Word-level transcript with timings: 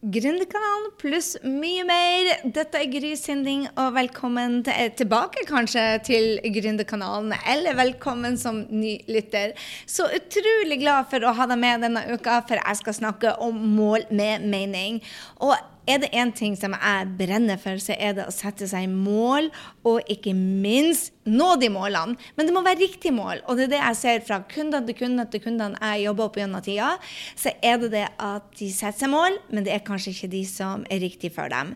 Gründerkanalen 0.00 0.94
pluss 0.96 1.34
mye 1.44 1.82
mer. 1.84 2.28
Dette 2.56 2.78
er 2.80 2.86
Gry 2.88 3.10
Sinding, 3.20 3.66
og 3.76 3.90
velkommen 3.98 4.62
til, 4.64 4.94
tilbake 4.96 5.42
kanskje 5.44 5.82
til 6.06 6.38
Gründerkanalen. 6.54 7.34
Eller 7.52 7.76
velkommen 7.76 8.38
som 8.40 8.62
ny 8.72 8.94
lytter. 9.12 9.52
Så 9.84 10.06
utrolig 10.16 10.78
glad 10.80 11.10
for 11.12 11.20
å 11.28 11.34
ha 11.36 11.48
deg 11.50 11.60
med 11.60 11.84
denne 11.84 12.06
uka, 12.14 12.38
for 12.48 12.56
jeg 12.56 12.80
skal 12.80 12.96
snakke 12.96 13.34
om 13.44 13.60
mål 13.76 14.08
med 14.08 14.48
mening. 14.48 15.02
Og 15.44 15.52
er 15.88 16.02
det 16.02 16.10
én 16.16 16.32
ting 16.36 16.56
som 16.58 16.74
jeg 16.76 17.08
brenner 17.18 17.60
for, 17.60 17.80
så 17.82 17.94
er 17.96 18.16
det 18.18 18.26
å 18.28 18.34
sette 18.34 18.68
seg 18.68 18.88
mål, 18.90 19.50
og 19.86 20.00
ikke 20.12 20.34
minst 20.36 21.14
nå 21.30 21.54
de 21.60 21.70
målene. 21.72 22.16
Men 22.36 22.48
det 22.48 22.54
må 22.54 22.62
være 22.64 22.82
riktige 22.82 23.14
mål. 23.14 23.42
Og 23.46 23.58
det 23.58 23.68
er 23.68 23.72
det 23.74 23.80
jeg 23.80 23.98
ser 24.00 24.24
fra 24.26 24.40
kundene 24.50 24.86
til 24.88 24.98
kundene 24.98 25.26
til 25.30 25.44
kundene 25.44 25.80
jeg 25.80 26.06
jobber 26.06 26.28
opp 26.28 26.38
gjennom 26.40 26.64
tida. 26.64 26.92
Så 27.38 27.54
er 27.62 27.80
det 27.82 27.92
det 27.94 28.06
at 28.20 28.48
de 28.58 28.70
setter 28.74 29.04
seg 29.04 29.12
mål, 29.12 29.38
men 29.50 29.66
det 29.66 29.74
er 29.74 29.84
kanskje 29.86 30.14
ikke 30.14 30.32
de 30.34 30.44
som 30.48 30.86
er 30.90 31.02
riktige 31.04 31.34
for 31.34 31.52
dem. 31.52 31.74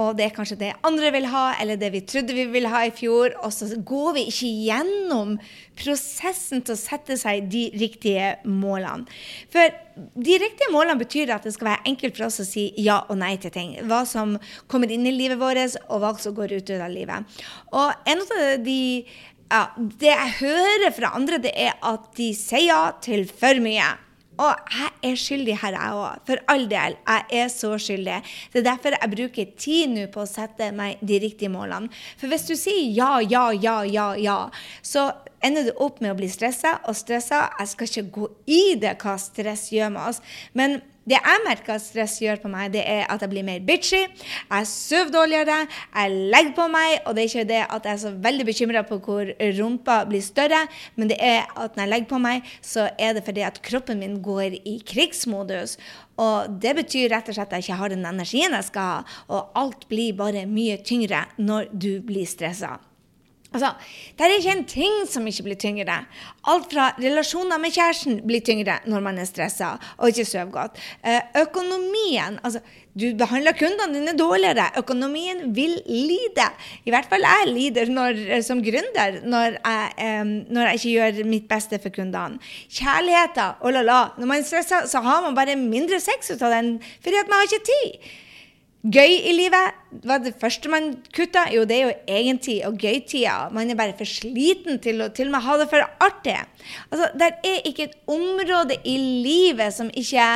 Og 0.00 0.16
det 0.18 0.26
er 0.26 0.34
kanskje 0.34 0.58
det 0.58 0.72
andre 0.86 1.10
vil 1.14 1.28
ha, 1.30 1.44
eller 1.62 1.78
det 1.78 1.92
vi 1.94 2.02
trodde 2.08 2.34
vi 2.34 2.48
ville 2.50 2.70
ha 2.72 2.82
i 2.86 2.92
fjor. 2.94 3.36
Og 3.46 3.52
så 3.54 3.68
går 3.78 4.16
vi 4.16 4.26
ikke 4.30 4.50
gjennom 4.66 5.36
prosessen 5.78 6.64
til 6.66 6.74
å 6.74 6.80
sette 6.80 7.18
seg 7.20 7.46
de 7.52 7.68
riktige 7.78 8.34
målene. 8.48 9.06
For 9.54 9.74
de 9.94 10.38
riktige 10.42 10.72
målene 10.74 10.98
betyr 10.98 11.30
at 11.34 11.46
det 11.46 11.54
skal 11.54 11.70
være 11.70 11.86
enkelt 11.92 12.18
for 12.18 12.26
oss 12.26 12.42
å 12.42 12.48
si 12.48 12.66
ja 12.82 13.02
og 13.06 13.20
nei 13.20 13.36
til 13.42 13.54
ting. 13.54 13.76
Hva 13.86 14.02
som 14.08 14.34
kommer 14.70 14.90
inn 14.90 15.06
i 15.06 15.14
livet 15.14 15.38
vårt, 15.38 15.78
og 15.86 16.02
hva 16.02 16.14
som 16.18 16.34
går 16.34 16.56
ut 16.58 16.74
av 16.74 16.90
livet. 16.90 17.38
Og 17.74 18.10
en 18.10 18.24
av 18.24 18.64
de 18.64 18.80
ja, 19.52 19.68
Det 19.76 20.08
jeg 20.08 20.36
hører 20.40 20.90
fra 20.96 21.12
andre, 21.14 21.38
det 21.38 21.52
er 21.54 21.76
at 21.84 22.08
de 22.16 22.32
sier 22.34 22.64
ja 22.72 22.80
til 23.04 23.28
for 23.28 23.60
mye. 23.62 23.92
Og 24.42 24.70
jeg 24.74 25.10
er 25.10 25.18
skyldig 25.20 25.58
her, 25.62 25.76
jeg 25.78 25.98
òg. 25.98 26.22
For 26.26 26.42
all 26.50 26.64
del. 26.70 26.96
Jeg 27.06 27.42
er 27.42 27.50
så 27.52 27.74
skyldig. 27.78 28.16
Det 28.52 28.62
er 28.62 28.66
derfor 28.70 28.96
jeg 28.96 29.12
bruker 29.12 29.52
tid 29.60 29.92
nå 29.92 30.08
på 30.14 30.24
å 30.24 30.30
sette 30.30 30.70
meg 30.74 31.02
de 31.04 31.20
riktige 31.22 31.52
målene. 31.52 31.92
For 32.20 32.30
hvis 32.32 32.48
du 32.48 32.56
sier 32.58 32.90
ja, 32.96 33.12
ja, 33.22 33.46
ja, 33.54 33.76
ja, 33.86 34.08
ja, 34.18 34.38
så 34.82 35.10
ender 35.44 35.68
du 35.68 35.84
opp 35.84 36.00
med 36.02 36.14
å 36.14 36.18
bli 36.18 36.30
stressa 36.32 36.78
og 36.88 36.96
stressa. 36.98 37.46
Jeg 37.60 37.72
skal 37.74 37.90
ikke 37.90 38.10
gå 38.18 38.32
i 38.50 38.64
det 38.80 38.96
hva 39.02 39.18
stress 39.20 39.68
gjør 39.74 39.94
med 39.94 40.10
oss. 40.10 40.20
men 40.52 40.80
det 41.04 41.18
jeg 41.18 41.40
merker 41.44 41.74
at 41.74 41.84
stress 41.84 42.16
gjør 42.22 42.40
på 42.40 42.50
meg, 42.52 42.70
det 42.72 42.82
er 42.88 43.04
at 43.12 43.20
jeg 43.20 43.32
blir 43.32 43.44
mer 43.44 43.64
bitchy. 43.64 44.00
Jeg 44.06 44.68
sover 44.70 45.12
dårligere, 45.12 45.58
jeg 45.68 46.14
legger 46.32 46.54
på 46.56 46.68
meg, 46.72 46.94
og 47.04 47.16
det 47.16 47.24
er 47.24 47.28
ikke 47.30 47.50
det 47.50 47.60
at 47.64 47.88
jeg 47.88 47.92
er 47.92 48.00
så 48.06 48.14
veldig 48.24 48.46
bekymra 48.48 48.84
på 48.88 48.98
hvor 49.04 49.34
rumpa 49.58 49.98
blir 50.08 50.24
større, 50.24 50.62
men 50.96 51.12
det 51.12 51.18
er 51.20 51.44
at 51.60 51.76
når 51.76 51.84
jeg 51.84 51.92
legger 51.92 52.10
på 52.14 52.22
meg, 52.24 52.48
så 52.64 52.88
er 52.96 53.18
det 53.18 53.26
fordi 53.26 53.44
at 53.44 53.60
kroppen 53.64 54.00
min 54.00 54.16
går 54.24 54.56
i 54.64 54.78
krigsmodus. 54.86 55.76
Og 56.20 56.56
det 56.62 56.76
betyr 56.78 57.10
rett 57.12 57.28
og 57.28 57.36
slett 57.36 57.52
at 57.52 57.58
jeg 57.58 57.68
ikke 57.68 57.80
har 57.82 57.92
den 57.92 58.08
energien 58.08 58.56
jeg 58.56 58.70
skal 58.70 58.90
ha, 58.90 59.20
og 59.28 59.54
alt 59.60 59.88
blir 59.90 60.16
bare 60.16 60.46
mye 60.48 60.80
tyngre 60.86 61.26
når 61.36 61.68
du 61.72 61.92
blir 62.06 62.28
stressa. 62.28 62.78
Altså, 63.54 63.70
Det 64.18 64.26
er 64.26 64.36
ikke 64.38 64.52
en 64.52 64.64
ting 64.66 64.94
som 65.10 65.26
ikke 65.26 65.44
blir 65.46 65.58
tyngre. 65.58 65.98
Alt 66.50 66.72
fra 66.72 66.90
relasjoner 66.98 67.58
med 67.62 67.74
kjæresten 67.74 68.20
blir 68.26 68.42
tyngre 68.42 68.80
når 68.90 69.02
man 69.02 69.18
er 69.18 69.28
stressa 69.30 69.76
og 69.96 70.10
ikke 70.10 70.24
sover 70.26 70.50
godt. 70.50 70.80
Eh, 71.04 71.20
økonomien 71.42 72.40
altså, 72.42 72.60
Du 72.94 73.08
behandler 73.18 73.56
kundene 73.58 73.90
dine 73.90 74.12
dårligere. 74.14 74.68
Økonomien 74.78 75.54
vil 75.54 75.72
lide. 75.86 76.46
I 76.86 76.90
hvert 76.94 77.08
fall 77.10 77.26
jeg 77.26 77.48
lider 77.50 77.90
når, 77.90 78.20
som 78.46 78.62
gründer 78.62 79.18
når 79.26 79.56
jeg, 79.58 80.44
når 80.46 80.68
jeg 80.68 80.74
ikke 80.74 80.92
gjør 80.92 81.26
mitt 81.26 81.48
beste 81.50 81.80
for 81.82 81.90
kundene. 81.90 82.38
Kjærligheten, 82.70 83.58
oh 83.66 83.74
la 83.74 83.82
la. 83.82 84.00
Når 84.18 84.30
man 84.30 84.38
er 84.38 84.46
stressa, 84.46 84.86
så 84.86 85.02
har 85.02 85.22
man 85.26 85.34
bare 85.34 85.56
mindre 85.58 85.98
sex 85.98 86.30
ut 86.30 86.42
av 86.42 86.54
den 86.54 86.76
fordi 87.02 87.18
at 87.18 87.26
man 87.26 87.42
har 87.42 87.50
ikke 87.50 87.66
tid 87.66 88.14
gøy 88.84 89.14
i 89.24 89.34
livet. 89.36 89.76
Hva 90.04 90.18
det 90.20 90.34
første 90.40 90.70
man 90.72 90.90
kutter? 91.14 91.52
Jo, 91.54 91.64
det 91.68 91.76
er 91.76 91.86
jo 91.86 91.94
egentid 92.18 92.64
og 92.68 92.80
gøytida. 92.80 93.36
Man 93.54 93.70
er 93.70 93.78
bare 93.78 93.96
for 93.96 94.08
sliten 94.08 94.80
til 94.84 95.00
å 95.04 95.10
til 95.14 95.30
og 95.30 95.36
med 95.36 95.46
ha 95.46 95.60
det 95.60 95.70
for 95.70 95.86
artig. 96.04 96.36
Altså, 96.90 97.08
det 97.16 97.30
er 97.46 97.64
ikke 97.70 97.88
et 97.88 97.96
område 98.10 98.80
i 98.84 98.98
livet 99.24 99.74
som 99.76 99.88
ikke 99.94 100.28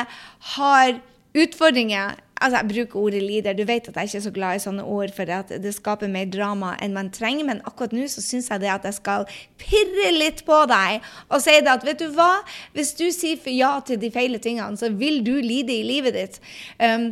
har 0.54 0.96
utfordringer. 1.36 2.16
Altså, 2.40 2.56
Jeg 2.62 2.68
bruker 2.70 3.00
ordet 3.02 3.22
lider. 3.22 3.52
Du 3.52 3.64
vet 3.66 3.88
at 3.88 3.96
jeg 3.96 4.08
ikke 4.08 4.18
er 4.22 4.26
så 4.28 4.32
glad 4.32 4.56
i 4.56 4.64
sånne 4.64 4.84
ord, 4.86 5.12
for 5.12 5.28
det 5.50 5.74
skaper 5.74 6.08
mer 6.08 6.30
drama 6.30 6.76
enn 6.80 6.94
man 6.96 7.10
trenger. 7.10 7.44
Men 7.44 7.62
akkurat 7.66 7.92
nå 7.92 8.08
så 8.08 8.24
syns 8.24 8.48
jeg 8.48 8.64
det 8.64 8.72
at 8.72 8.88
jeg 8.88 9.00
skal 9.02 9.28
pirre 9.60 10.12
litt 10.14 10.44
på 10.46 10.64
deg 10.70 11.02
og 11.28 11.42
si 11.44 11.60
det 11.60 11.74
at 11.74 11.84
vet 11.84 12.00
du 12.00 12.08
hva, 12.16 12.38
hvis 12.72 12.94
du 12.96 13.10
sier 13.12 13.42
ja 13.52 13.76
til 13.84 14.00
de 14.00 14.14
feile 14.14 14.38
tingene, 14.38 14.78
så 14.78 14.88
vil 14.88 15.20
du 15.26 15.34
lide 15.42 15.74
i 15.74 15.84
livet 15.84 16.16
ditt. 16.16 16.40
Um, 16.78 17.10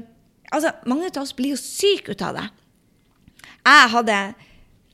altså, 0.52 0.72
Mange 0.86 1.10
av 1.10 1.22
oss 1.22 1.34
blir 1.36 1.54
jo 1.54 1.60
syke 1.60 2.14
ut 2.14 2.22
av 2.22 2.38
det. 2.38 2.46
Jeg 3.66 3.90
hadde, 3.92 4.18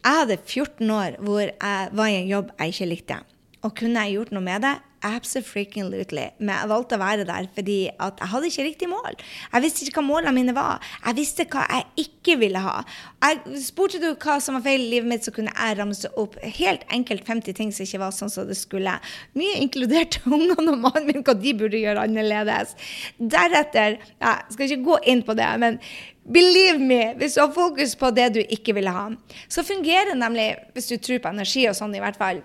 jeg 0.02 0.20
hadde 0.20 0.38
14 0.40 0.94
år 0.96 1.18
hvor 1.20 1.44
jeg 1.44 1.92
var 1.92 2.08
i 2.08 2.16
en 2.20 2.30
jobb 2.30 2.54
jeg 2.58 2.74
ikke 2.74 2.90
likte. 2.90 3.18
Og 3.62 3.74
kunne 3.78 4.04
jeg 4.06 4.16
gjort 4.16 4.32
noe 4.34 4.44
med 4.44 4.64
det? 4.64 4.76
Absolutely. 5.02 6.28
Men 6.38 6.52
jeg 6.54 6.70
valgte 6.70 6.94
å 6.94 7.02
være 7.02 7.24
der 7.26 7.48
fordi 7.56 7.76
jeg 7.88 8.28
hadde 8.30 8.48
ikke 8.48 8.66
riktig 8.68 8.88
mål. 8.90 9.16
Jeg 9.50 9.64
visste 9.64 9.82
ikke 9.84 9.98
hva 9.98 10.04
målene 10.06 10.34
mine 10.36 10.54
var. 10.54 10.84
Jeg 11.02 11.18
visste 11.18 11.46
hva 11.50 11.64
jeg 11.66 12.06
ikke 12.06 12.36
ville 12.38 12.62
ha. 12.62 12.76
Jeg 13.24 13.62
Spurte 13.64 13.98
du 14.02 14.12
hva 14.12 14.36
som 14.42 14.58
var 14.58 14.64
feil 14.66 14.84
i 14.84 14.90
livet 14.92 15.10
mitt, 15.10 15.26
så 15.26 15.34
kunne 15.34 15.54
jeg 15.54 15.78
ramse 15.78 16.10
opp 16.20 16.36
helt 16.58 16.86
enkelt 16.94 17.26
50 17.26 17.58
ting 17.58 17.74
som 17.74 17.86
ikke 17.86 18.02
var 18.04 18.14
sånn 18.14 18.30
som 18.32 18.46
det 18.46 18.58
skulle. 18.58 18.94
Mye 19.38 19.58
inkludert 19.64 20.20
ungene 20.26 20.76
og 20.76 20.78
mannen 20.86 21.10
min, 21.10 21.26
hva 21.26 21.34
de 21.34 21.56
burde 21.58 21.82
gjøre 21.82 22.06
annerledes. 22.06 22.76
Deretter 23.18 23.98
Jeg 23.98 24.54
skal 24.54 24.68
ikke 24.68 24.86
gå 24.86 25.02
inn 25.10 25.26
på 25.26 25.34
det, 25.38 25.50
men 25.62 25.82
Believe 26.22 26.78
me, 26.78 27.00
hvis 27.18 27.34
du 27.34 27.40
har 27.40 27.50
fokus 27.50 27.96
på 27.98 28.12
det 28.14 28.28
du 28.36 28.38
ikke 28.44 28.76
ville 28.76 28.92
ha, 28.94 29.08
så 29.50 29.64
fungerer 29.66 30.14
nemlig, 30.14 30.52
hvis 30.70 30.92
du 30.92 30.96
tror 31.02 31.18
på 31.18 31.32
energi 31.32 31.64
og 31.66 31.74
sånn 31.74 31.96
i 31.98 32.02
hvert 32.02 32.20
fall, 32.20 32.44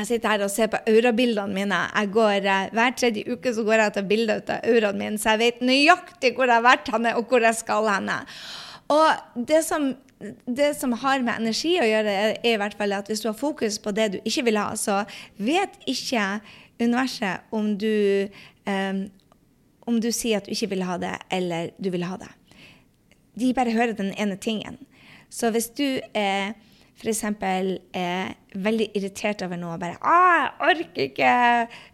jeg 0.00 0.08
sitter 0.10 0.32
her 0.34 0.44
og 0.44 0.52
ser 0.52 0.68
på 0.72 0.80
aurabildene 0.90 1.54
mine. 1.56 1.78
Jeg 1.94 2.10
går, 2.12 2.44
eh, 2.44 2.70
hver 2.76 2.96
tredje 2.98 3.24
uke 3.32 3.52
så 3.54 3.64
går 3.64 3.80
jeg 3.80 3.90
og 3.90 3.94
tar 3.94 4.08
bilder 4.10 4.42
av 4.42 4.64
auraen 4.68 4.98
min, 4.98 5.18
så 5.18 5.34
jeg 5.34 5.42
vet 5.44 5.62
nøyaktig 5.64 6.34
hvor 6.36 6.50
jeg 6.50 6.58
har 6.58 6.66
vært 6.66 6.90
henne, 6.92 7.14
og 7.16 7.30
hvor 7.30 7.40
jeg 7.40 7.56
skal 7.56 7.88
henne. 7.88 8.18
Og 8.92 9.46
det 9.48 9.62
som, 9.64 9.94
det 10.46 10.70
som 10.76 10.92
har 10.92 11.24
med 11.24 11.40
energi 11.40 11.76
å 11.80 11.88
gjøre, 11.88 12.12
er, 12.12 12.36
i 12.44 12.56
hvert 12.60 12.76
fall 12.78 12.92
at 12.92 13.08
hvis 13.10 13.24
du 13.24 13.30
har 13.30 13.38
fokus 13.38 13.78
på 13.82 13.94
det 13.96 14.10
du 14.12 14.18
ikke 14.22 14.46
vil 14.50 14.60
ha, 14.60 14.74
så 14.76 15.02
vet 15.38 15.78
ikke 15.88 16.26
universet 16.80 17.48
om 17.56 17.72
du, 17.80 18.28
um, 18.68 19.06
om 19.88 20.00
du 20.02 20.10
sier 20.12 20.38
at 20.38 20.46
du 20.46 20.52
ikke 20.52 20.74
vil 20.74 20.84
ha 20.86 20.98
det, 21.00 21.14
eller 21.32 21.72
du 21.80 21.90
vil 21.94 22.04
ha 22.04 22.20
det. 22.20 22.30
De 23.36 23.54
bare 23.56 23.72
hører 23.72 23.96
den 23.96 24.12
ene 24.20 24.36
tingen. 24.36 24.78
Så 25.32 25.50
hvis 25.50 25.68
du 25.76 25.98
er 26.14 26.52
eh, 26.52 26.65
f.eks. 26.96 27.24
er 27.92 28.32
veldig 28.54 28.88
irritert 28.96 29.42
over 29.44 29.60
noe 29.60 29.74
og 29.76 29.80
bare 29.80 29.98
'Jeg 30.00 30.50
orker 30.70 31.02
ikke 31.10 31.32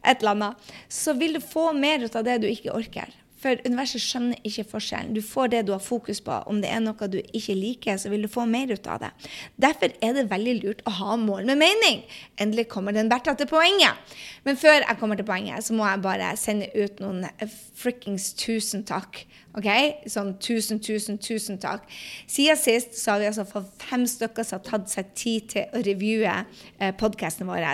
et 0.04 0.18
eller 0.20 0.30
annet', 0.30 0.70
så 0.88 1.12
vil 1.18 1.34
du 1.34 1.40
få 1.40 1.72
mer 1.72 2.04
ut 2.04 2.16
av 2.16 2.24
det 2.24 2.42
du 2.42 2.46
ikke 2.46 2.74
orker. 2.74 3.10
For 3.42 3.58
universet 3.66 3.98
skjønner 3.98 4.38
ikke 4.46 4.64
forskjellen. 4.70 5.16
Du 5.16 5.22
får 5.26 5.48
det 5.50 5.64
du 5.66 5.72
har 5.74 5.82
fokus 5.82 6.20
på. 6.22 6.30
Om 6.46 6.60
det 6.62 6.70
er 6.70 6.78
noe 6.78 7.08
du 7.10 7.18
ikke 7.34 7.56
liker, 7.58 7.96
så 7.98 8.12
vil 8.12 8.22
du 8.22 8.30
få 8.30 8.44
mer 8.46 8.70
ut 8.70 8.86
av 8.86 9.00
det. 9.02 9.10
Derfor 9.58 9.90
er 9.98 10.14
det 10.14 10.28
veldig 10.30 10.54
lurt 10.60 10.84
å 10.86 10.94
ha 11.00 11.16
mål 11.18 11.48
med 11.50 11.58
mening. 11.58 12.04
Endelig 12.38 12.68
kommer 12.70 12.94
den 12.94 13.10
Bertha 13.10 13.34
til 13.34 13.50
poenget. 13.50 13.98
Men 14.46 14.56
før 14.60 14.78
jeg 14.78 14.98
kommer 15.00 15.18
til 15.18 15.26
poenget, 15.26 15.64
så 15.66 15.74
må 15.74 15.88
jeg 15.88 16.04
bare 16.06 16.30
sende 16.38 16.70
ut 16.76 17.02
noen 17.02 17.26
frikkings 17.74 18.30
tusen 18.38 18.86
takk 18.86 19.24
OK? 19.58 19.68
Sånn 20.08 20.32
tusen, 20.42 20.80
tusen, 20.82 21.18
tusen 21.20 21.58
takk. 21.60 21.84
Siden 22.30 22.58
sist 22.60 22.96
så 22.98 23.14
har 23.14 23.22
vi 23.22 23.28
altså 23.28 23.44
fått 23.48 23.84
fem 23.84 24.06
stykker 24.08 24.46
som 24.46 24.60
har 24.60 24.68
tatt 24.68 24.92
seg 24.92 25.10
tid 25.18 25.48
til 25.52 25.74
å 25.76 25.82
revue 25.84 26.32
eh, 26.32 26.94
podkasten 26.98 27.48
vår. 27.50 27.66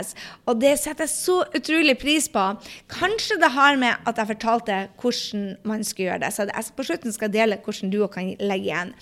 Og 0.50 0.58
det 0.62 0.74
setter 0.82 1.06
jeg 1.06 1.14
så 1.14 1.38
utrolig 1.54 1.98
pris 2.00 2.26
på. 2.32 2.46
Kanskje 2.92 3.38
det 3.42 3.52
har 3.54 3.78
med 3.80 4.08
at 4.08 4.18
jeg 4.18 4.32
fortalte 4.34 4.80
hvordan 4.98 5.52
man 5.68 5.86
skal 5.86 6.08
gjøre 6.08 6.24
det. 6.26 6.32
Så 6.34 6.48
jeg 6.48 6.74
på 6.78 6.88
slutten 6.88 7.14
skal 7.14 7.32
dele 7.34 7.60
hvordan 7.62 7.94
du 7.94 8.00
kan 8.10 8.34
legge 8.42 8.72
igjen. 8.72 8.92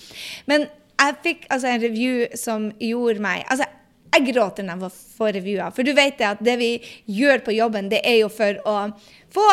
Men 0.50 0.68
jeg 0.96 1.16
fikk 1.24 1.48
altså 1.52 1.72
en 1.72 1.82
review 1.82 2.22
som 2.40 2.70
gjorde 2.80 3.20
meg 3.24 3.42
altså 3.52 3.66
jeg 4.16 4.32
gråter 4.32 4.64
når 4.64 4.86
jeg 4.86 4.96
får 5.18 5.34
revyer. 5.36 5.74
For 5.76 5.84
du 5.86 5.92
vet 5.96 6.16
det 6.16 6.28
at 6.28 6.40
det 6.44 6.56
vi 6.60 6.70
gjør 7.18 7.42
på 7.44 7.56
jobben, 7.56 7.90
det 7.92 8.00
er 8.06 8.20
jo 8.22 8.30
for 8.32 8.60
å 8.68 8.76
få 9.34 9.48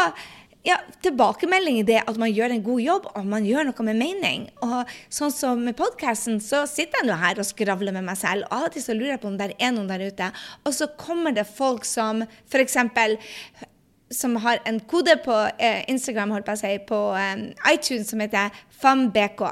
ja, 0.64 0.78
tilbakemelding 1.04 1.82
i 1.82 1.86
det 1.88 2.00
at 2.08 2.18
man 2.20 2.32
gjør 2.32 2.54
en 2.56 2.64
god 2.64 2.82
jobb, 2.84 3.08
og 3.18 3.26
man 3.28 3.48
gjør 3.48 3.68
noe 3.68 3.86
med 3.90 4.00
mening. 4.00 4.46
Og 4.64 4.94
sånn 5.12 5.34
som 5.36 5.64
med 5.66 5.76
podkasten, 5.80 6.40
så 6.44 6.64
sitter 6.70 7.02
jeg 7.02 7.10
nå 7.10 7.18
her 7.20 7.42
og 7.42 7.48
skravler 7.48 7.96
med 7.96 8.08
meg 8.08 8.20
selv. 8.20 8.48
Og 8.48 8.56
av 8.58 8.70
og 8.70 8.76
til 8.76 8.86
så 8.86 8.96
lurer 8.96 9.16
jeg 9.16 9.24
på 9.24 9.32
om 9.32 9.38
det 9.40 9.52
er 9.58 9.76
noen 9.76 9.92
der 9.92 10.06
ute. 10.08 10.32
Og 10.64 10.76
så 10.76 10.88
kommer 11.00 11.36
det 11.36 11.50
folk 11.50 11.88
som 11.88 12.24
f.eks. 12.48 12.80
Som 14.14 14.40
har 14.44 14.62
en 14.70 14.80
kode 14.88 15.18
på 15.26 15.36
eh, 15.58 15.84
Instagram, 15.90 16.36
holdt 16.36 16.48
på 16.48 16.56
å 16.56 16.64
si, 16.64 16.74
på 16.88 17.04
eh, 17.18 17.46
iTunes 17.74 18.12
som 18.14 18.22
heter 18.24 18.54
FAMBK 18.80 19.48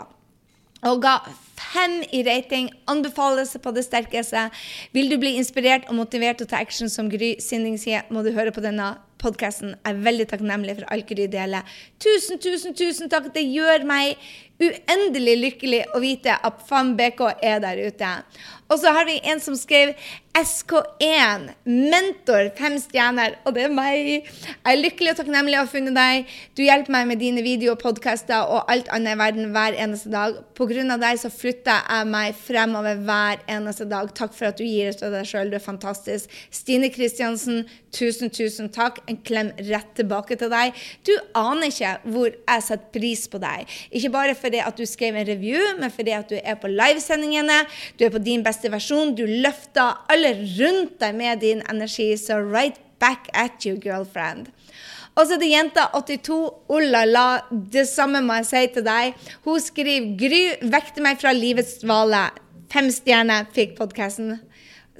og 0.88 1.02
ga 1.04 1.20
fem 1.60 2.00
i 2.10 2.24
rating. 2.26 2.72
Anbefales 2.90 3.54
på 3.62 3.74
det 3.76 3.84
sterkeste. 3.86 4.48
Vil 4.96 5.12
du 5.12 5.20
bli 5.22 5.36
inspirert 5.38 5.86
og 5.90 6.00
motivert 6.00 6.42
til 6.42 6.50
å 6.50 6.52
ta 6.54 6.62
action, 6.62 6.90
som 6.90 7.10
Gry 7.12 7.36
Sinding 7.44 7.78
sier, 7.78 8.08
må 8.10 8.24
du 8.26 8.32
høre 8.34 8.54
på 8.54 8.64
denne 8.66 8.96
podkasten. 9.22 9.76
Jeg 9.78 9.94
er 9.94 10.04
veldig 10.08 10.28
takknemlig 10.32 10.78
for 10.80 10.92
alt 10.94 11.08
Gry 11.10 11.28
deler. 11.32 11.68
Tusen, 12.02 12.42
tusen, 12.42 12.76
tusen 12.78 13.12
takk. 13.12 13.30
Det 13.36 13.46
gjør 13.48 13.86
meg 13.90 14.18
uendelig 14.62 15.38
lykkelig 15.46 15.84
å 15.96 16.02
vite 16.04 16.38
at 16.38 16.66
FAM 16.68 16.96
BK 17.00 17.28
er 17.42 17.62
der 17.64 17.82
ute. 17.88 18.12
Og 18.72 18.80
så 18.80 18.94
har 18.96 19.06
vi 19.08 19.20
en 19.28 19.42
som 19.44 19.58
skrev 19.60 19.92
SK1, 20.32 21.50
mentor, 21.68 22.48
fem 22.56 22.78
stjerner. 22.80 23.34
Og 23.44 23.56
det 23.58 23.66
er 23.66 23.74
meg. 23.76 24.30
Jeg 24.30 24.62
er 24.64 24.80
lykkelig 24.80 25.12
og 25.12 25.18
takknemlig 25.20 25.58
å 25.60 25.66
ha 25.66 25.68
funnet 25.68 25.98
deg. 25.98 26.30
Du 26.56 26.62
hjelper 26.64 26.96
meg 26.96 27.10
med 27.10 27.20
dine 27.20 27.44
videoer, 27.44 27.76
podkaster 27.82 28.48
og 28.48 28.70
alt 28.72 28.88
annet 28.96 29.18
i 29.18 29.20
verden 29.20 29.50
hver 29.52 29.76
eneste 29.76 30.12
dag. 30.14 30.38
På 30.56 30.70
grunn 30.70 30.94
av 30.94 31.04
deg 31.04 31.20
så 31.20 31.32
flytter 31.34 31.84
jeg 31.84 32.08
meg 32.14 32.38
fremover 32.40 33.02
hver 33.04 33.44
eneste 33.52 33.90
dag. 33.92 34.14
Takk 34.16 34.32
for 34.38 34.52
at 34.54 34.62
du 34.62 34.64
gir 34.64 34.94
det 34.94 35.02
til 35.02 35.12
deg 35.12 35.28
sjøl. 35.28 35.52
Du 35.52 35.58
er 35.60 35.66
fantastisk. 35.66 36.32
Stine 36.54 36.88
Kristiansen, 36.96 37.66
tusen, 37.92 38.32
tusen 38.32 38.72
takk. 38.72 39.04
En 39.12 39.20
klem 39.20 39.52
rett 39.68 39.92
tilbake 40.00 40.40
til 40.40 40.54
deg. 40.54 40.80
Du 41.04 41.12
aner 41.36 41.68
ikke 41.68 41.98
hvor 42.08 42.32
jeg 42.32 42.68
setter 42.70 42.96
pris 42.96 43.28
på 43.28 43.44
deg. 43.44 43.68
Ikke 43.92 44.16
bare 44.16 44.40
fordi 44.52 44.68
at 44.68 44.78
du 44.78 44.86
skrev 44.86 45.16
en 45.16 45.28
review, 45.28 45.60
men 45.80 45.92
fordi 45.92 46.12
at 46.12 46.28
du 46.28 46.36
er 46.36 46.58
på 46.60 46.68
livesendingene. 46.68 47.62
Du 47.98 48.04
er 48.04 48.12
på 48.12 48.20
din 48.20 48.44
beste 48.44 48.68
versjon. 48.72 49.14
Du 49.16 49.24
løfter 49.24 50.02
alle 50.12 50.34
rundt 50.60 50.98
deg 51.00 51.16
med 51.16 51.40
din 51.40 51.64
energi. 51.72 52.12
Så 52.20 52.42
right 52.44 52.76
back 53.00 53.30
at 53.34 53.64
you, 53.64 53.78
girlfriend. 53.80 54.52
Og 55.16 55.28
så 55.28 55.36
er 55.36 55.40
det 55.40 55.52
jenta 55.52 55.88
82. 55.96 56.36
Oh 56.68 56.84
la 56.84 57.06
la, 57.06 57.26
det 57.52 57.86
samme 57.88 58.20
må 58.24 58.42
jeg 58.42 58.50
si 58.50 58.68
til 58.76 58.86
deg. 58.88 59.16
Hun 59.48 59.64
skriver 59.64 60.14
Gry 60.20 60.44
vekte 60.72 61.04
meg 61.04 61.20
fra 61.24 61.32
livets 61.36 61.80
dvale. 61.84 62.28
Fem 62.72 62.92
stjerner 62.92 63.48
fikk 63.56 63.78
podkasten. 63.80 64.36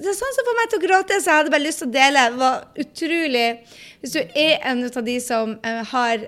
Det 0.00 0.08
er 0.08 0.16
sånn 0.16 0.34
som 0.34 0.48
får 0.48 0.56
meg 0.58 0.70
til 0.70 0.80
å 0.80 0.86
gråte, 0.86 1.20
så 1.20 1.30
jeg 1.30 1.42
hadde 1.42 1.52
bare 1.52 1.66
lyst 1.66 1.82
til 1.84 1.90
å 1.90 1.94
dele. 1.94 2.24
Det 2.32 2.40
var 2.40 2.84
utrolig 2.86 3.48
Hvis 4.00 4.16
du 4.16 4.20
er 4.24 4.64
en 4.66 4.80
av 4.88 5.04
de 5.06 5.18
som 5.22 5.52
uh, 5.62 5.82
har 5.92 6.24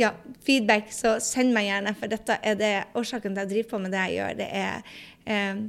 ja, 0.00 0.14
feedback, 0.46 0.88
så 0.94 1.18
send 1.22 1.54
meg 1.56 1.68
gjerne, 1.68 1.94
for 1.98 2.12
dette 2.12 2.38
er 2.40 2.56
det 2.58 2.72
årsaken 2.98 3.34
til 3.34 3.42
at 3.42 3.46
jeg 3.46 3.52
driver 3.52 3.70
på 3.74 3.82
med 3.84 3.94
det 3.94 4.06
jeg 4.06 4.18
gjør. 4.18 4.40
Det 4.40 4.48
er 4.62 4.96
eh, 5.36 5.62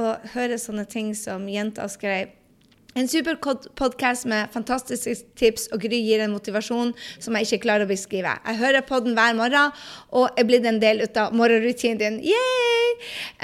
å 0.00 0.12
høre 0.34 0.60
sånne 0.60 0.86
ting 0.90 1.14
som 1.18 1.48
jenta 1.50 1.88
skrev. 1.90 2.36
En 2.98 3.06
super 3.08 3.36
podkast 3.78 4.26
med 4.26 4.50
fantastiske 4.50 5.12
tips, 5.38 5.68
og 5.70 5.84
Gry 5.84 6.00
gir 6.02 6.24
en 6.24 6.32
motivasjon 6.34 6.90
som 7.22 7.36
jeg 7.38 7.46
ikke 7.46 7.62
klarer 7.68 7.86
å 7.86 7.90
beskrive. 7.90 8.32
Jeg 8.42 8.58
hører 8.58 8.82
på 8.86 8.98
den 9.04 9.14
hver 9.14 9.36
morgen 9.38 9.70
og 10.10 10.34
er 10.34 10.48
blitt 10.48 10.66
en 10.66 10.80
del 10.82 11.04
av 11.06 11.36
morgenrutinen 11.36 12.00
din. 12.00 12.18
Yay! 12.32 12.90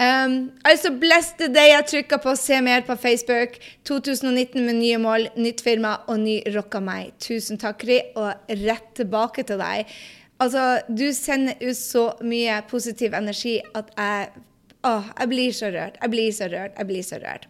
Um, 0.02 0.34
altså, 0.66 0.90
bless 0.90 1.30
the 1.38 1.46
day 1.52 1.70
jeg 1.70 1.86
trykka 1.92 2.18
på 2.24 2.34
se 2.36 2.58
mer 2.64 2.82
på 2.88 2.98
Facebook. 2.98 3.54
2019 3.86 4.66
med 4.66 4.80
nye 4.80 4.98
mål, 4.98 5.30
nytt 5.38 5.62
firma 5.62 6.00
og 6.10 6.18
ny 6.26 6.40
rocka 6.56 6.82
meg. 6.82 7.14
Tusen 7.22 7.62
takk, 7.62 7.78
Gry, 7.86 8.00
og 8.18 8.50
rett 8.66 8.90
tilbake 8.98 9.46
til 9.46 9.62
deg. 9.62 9.94
Altså, 10.42 10.64
du 10.88 11.08
sender 11.16 11.56
ut 11.62 11.78
så 11.78 12.10
mye 12.24 12.60
positiv 12.70 13.16
energi 13.16 13.58
at 13.74 13.94
jeg 13.96 14.42
Åh, 14.86 15.06
jeg 15.18 15.30
blir 15.32 15.54
så 15.56 15.68
rørt. 15.74 15.96
Jeg 15.98 16.10
blir 16.12 16.28
så 16.30 16.46
rørt. 16.52 16.74
Jeg 16.78 16.86
blir 16.86 17.02
så 17.02 17.16
rørt. 17.18 17.46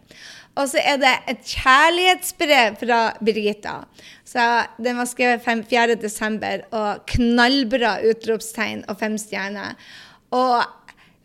Og 0.57 0.69
så 0.71 0.81
er 0.81 0.97
det 0.97 1.11
et 1.29 1.51
kjærlighetsbrev 1.51 2.79
fra 2.79 3.01
Birgitta. 3.21 3.75
Så 4.25 4.41
Den 4.81 4.97
var 4.97 5.05
skrevet 5.05 5.45
4.12., 5.45 6.63
og 6.73 7.05
knallbra 7.13 7.99
utropstegn 8.09 8.87
og 8.89 8.97
fem 8.97 9.19
stjerner. 9.21 9.77
Og 10.33 10.63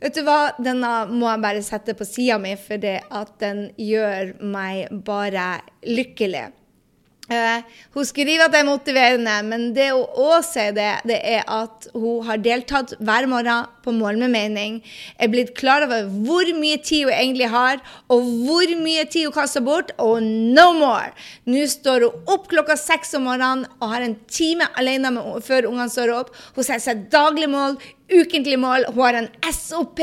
vet 0.02 0.18
du 0.18 0.20
hva, 0.26 0.52
denne 0.60 0.92
må 1.08 1.30
jeg 1.30 1.44
bare 1.46 1.64
sette 1.64 1.96
på 1.96 2.04
sida 2.04 2.36
mi, 2.42 2.58
fordi 2.60 2.98
at 3.00 3.32
den 3.40 3.70
gjør 3.80 4.34
meg 4.44 4.92
bare 5.06 5.62
lykkelig. 5.86 6.50
Uh, 7.30 7.62
hun 7.94 8.02
skriver 8.02 8.42
at 8.42 8.50
det 8.50 8.58
er 8.60 8.66
motiverende, 8.66 9.34
men 9.46 9.68
det 9.76 9.92
hun 9.92 10.16
òg 10.18 10.42
sier, 10.42 10.72
det, 10.74 10.88
det, 11.06 11.20
er 11.22 11.44
at 11.46 11.86
hun 11.94 12.24
har 12.26 12.40
deltatt 12.42 12.96
hver 12.98 13.28
morgen 13.30 13.68
på 13.84 13.94
Mål 13.94 14.18
med 14.24 14.32
mening, 14.34 14.80
er 15.22 15.30
blitt 15.30 15.52
klar 15.58 15.86
over 15.86 16.08
hvor 16.26 16.50
mye 16.58 16.80
tid 16.82 17.06
hun 17.06 17.14
egentlig 17.14 17.48
har, 17.52 17.78
og 18.10 18.26
hvor 18.42 18.74
mye 18.82 19.06
tid 19.06 19.28
hun 19.28 19.36
kaster 19.38 19.62
bort, 19.62 19.94
og 20.02 20.18
no 20.26 20.72
more! 20.80 21.14
Nå 21.46 21.62
står 21.70 22.08
hun 22.08 22.34
opp 22.34 22.50
klokka 22.50 22.74
seks 22.80 23.14
om 23.18 23.28
morgenen 23.30 23.68
og 23.78 23.94
har 23.94 24.02
en 24.02 24.18
time 24.26 24.66
alene 24.74 25.14
med, 25.14 25.38
før 25.46 25.70
ungene 25.70 25.94
står 25.94 26.14
opp. 26.18 26.34
Hun 26.58 26.66
setter 26.66 26.88
seg 26.90 27.06
daglig 27.14 27.48
mål, 27.54 27.78
ukentlig 28.10 28.58
mål, 28.60 28.86
hun 28.92 29.04
har 29.04 29.18
en 29.20 29.28
SOP. 29.52 30.00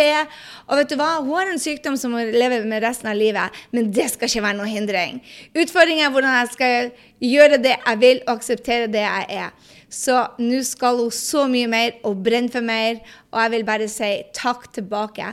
Og 0.68 0.78
vet 0.80 0.92
du 0.92 0.98
hva? 1.00 1.12
Hun 1.24 1.36
har 1.38 1.52
en 1.52 1.62
sykdom 1.62 1.98
som 2.00 2.16
hun 2.16 2.32
lever 2.34 2.68
med 2.70 2.84
resten 2.86 3.12
av 3.12 3.20
livet, 3.20 3.60
men 3.76 3.92
det 3.96 4.10
skal 4.14 4.30
ikke 4.30 4.46
være 4.46 4.60
noe 4.60 4.70
hindring. 4.70 5.20
Utfordringen 5.58 6.08
er 6.08 6.14
hvordan 6.14 6.38
jeg 6.40 6.54
skal 6.56 6.90
gjøre 7.24 7.60
det 7.62 7.76
jeg 7.76 8.02
vil, 8.06 8.24
og 8.26 8.38
akseptere 8.38 8.92
det 8.92 9.04
jeg 9.04 9.44
er. 9.44 9.76
Så 9.90 10.16
nå 10.38 10.60
skal 10.68 11.00
hun 11.02 11.14
så 11.14 11.48
mye 11.50 11.70
mer 11.70 11.96
og 12.06 12.20
brenne 12.22 12.52
for 12.54 12.66
mer, 12.66 13.00
og 13.34 13.40
jeg 13.42 13.54
vil 13.56 13.66
bare 13.66 13.88
si 13.90 14.10
takk 14.38 14.68
tilbake. 14.76 15.32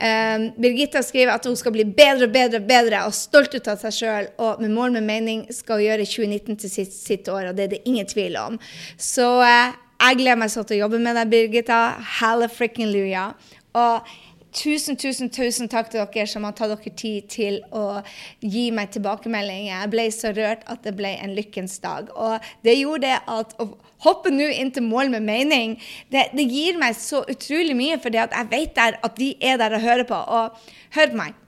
Um, 0.00 0.46
Birgitta 0.56 1.02
skriver 1.04 1.34
at 1.34 1.44
hun 1.48 1.56
skal 1.60 1.74
bli 1.76 1.84
bedre 1.84 2.28
og 2.28 2.32
bedre 2.32 2.62
og 2.62 2.68
bedre 2.70 3.02
og 3.04 3.16
stolt 3.16 3.52
ut 3.56 3.68
av 3.68 3.80
seg 3.82 3.96
sjøl. 3.98 4.30
Og 4.40 4.62
med 4.64 4.72
mål 4.72 4.96
med 4.96 5.08
mening 5.08 5.44
skal 5.52 5.80
hun 5.80 5.88
gjøre 5.90 6.08
2019 6.08 6.62
til 6.64 6.72
sitt, 6.72 6.96
sitt 6.96 7.28
år, 7.28 7.50
og 7.50 7.58
det 7.58 7.66
er 7.66 7.74
det 7.76 7.82
ingen 7.84 8.08
tvil 8.08 8.40
om. 8.40 8.56
Så 8.96 9.28
uh, 9.44 9.76
jeg 9.98 10.20
gleder 10.20 10.38
meg 10.38 10.50
så 10.52 10.62
til 10.62 10.78
å 10.78 10.84
jobbe 10.86 11.02
med 11.02 11.18
deg, 11.18 11.30
Birgitta. 11.32 11.82
Halla 12.20 12.46
frikken 12.50 12.92
luja. 12.94 13.32
Og 13.78 14.06
tusen, 14.54 14.96
tusen, 14.96 15.30
tusen 15.30 15.68
takk 15.70 15.90
til 15.92 16.00
dere 16.00 16.26
som 16.30 16.46
har 16.46 16.54
tatt 16.56 16.72
dere 16.72 16.92
tid 16.96 17.26
til 17.32 17.58
å 17.74 18.00
gi 18.40 18.68
meg 18.74 18.92
tilbakemeldinger. 18.94 19.72
Jeg 19.72 19.92
ble 19.92 20.06
så 20.14 20.32
rørt 20.36 20.62
at 20.70 20.86
det 20.86 20.94
ble 20.98 21.12
en 21.18 21.34
lykkens 21.36 21.78
dag. 21.84 22.12
Og 22.14 22.38
det 22.66 22.78
gjorde 22.78 23.18
at 23.18 23.56
å 23.58 23.70
hoppe 24.06 24.30
nå 24.30 24.46
inn 24.54 24.70
til 24.74 24.86
mål 24.86 25.10
med 25.16 25.26
mening, 25.26 25.76
det, 26.14 26.28
det 26.38 26.46
gir 26.46 26.78
meg 26.78 26.94
så 26.98 27.24
utrolig 27.26 27.74
mye, 27.78 27.98
for 28.02 28.14
jeg 28.14 28.50
vet 28.52 28.76
der 28.78 29.00
at 29.02 29.18
de 29.18 29.32
er 29.42 29.58
der 29.60 29.76
og 29.78 29.84
hører 29.84 30.06
på. 30.08 30.22
Og 30.38 30.94
hør 30.96 31.12
på 31.12 31.22
meg. 31.24 31.44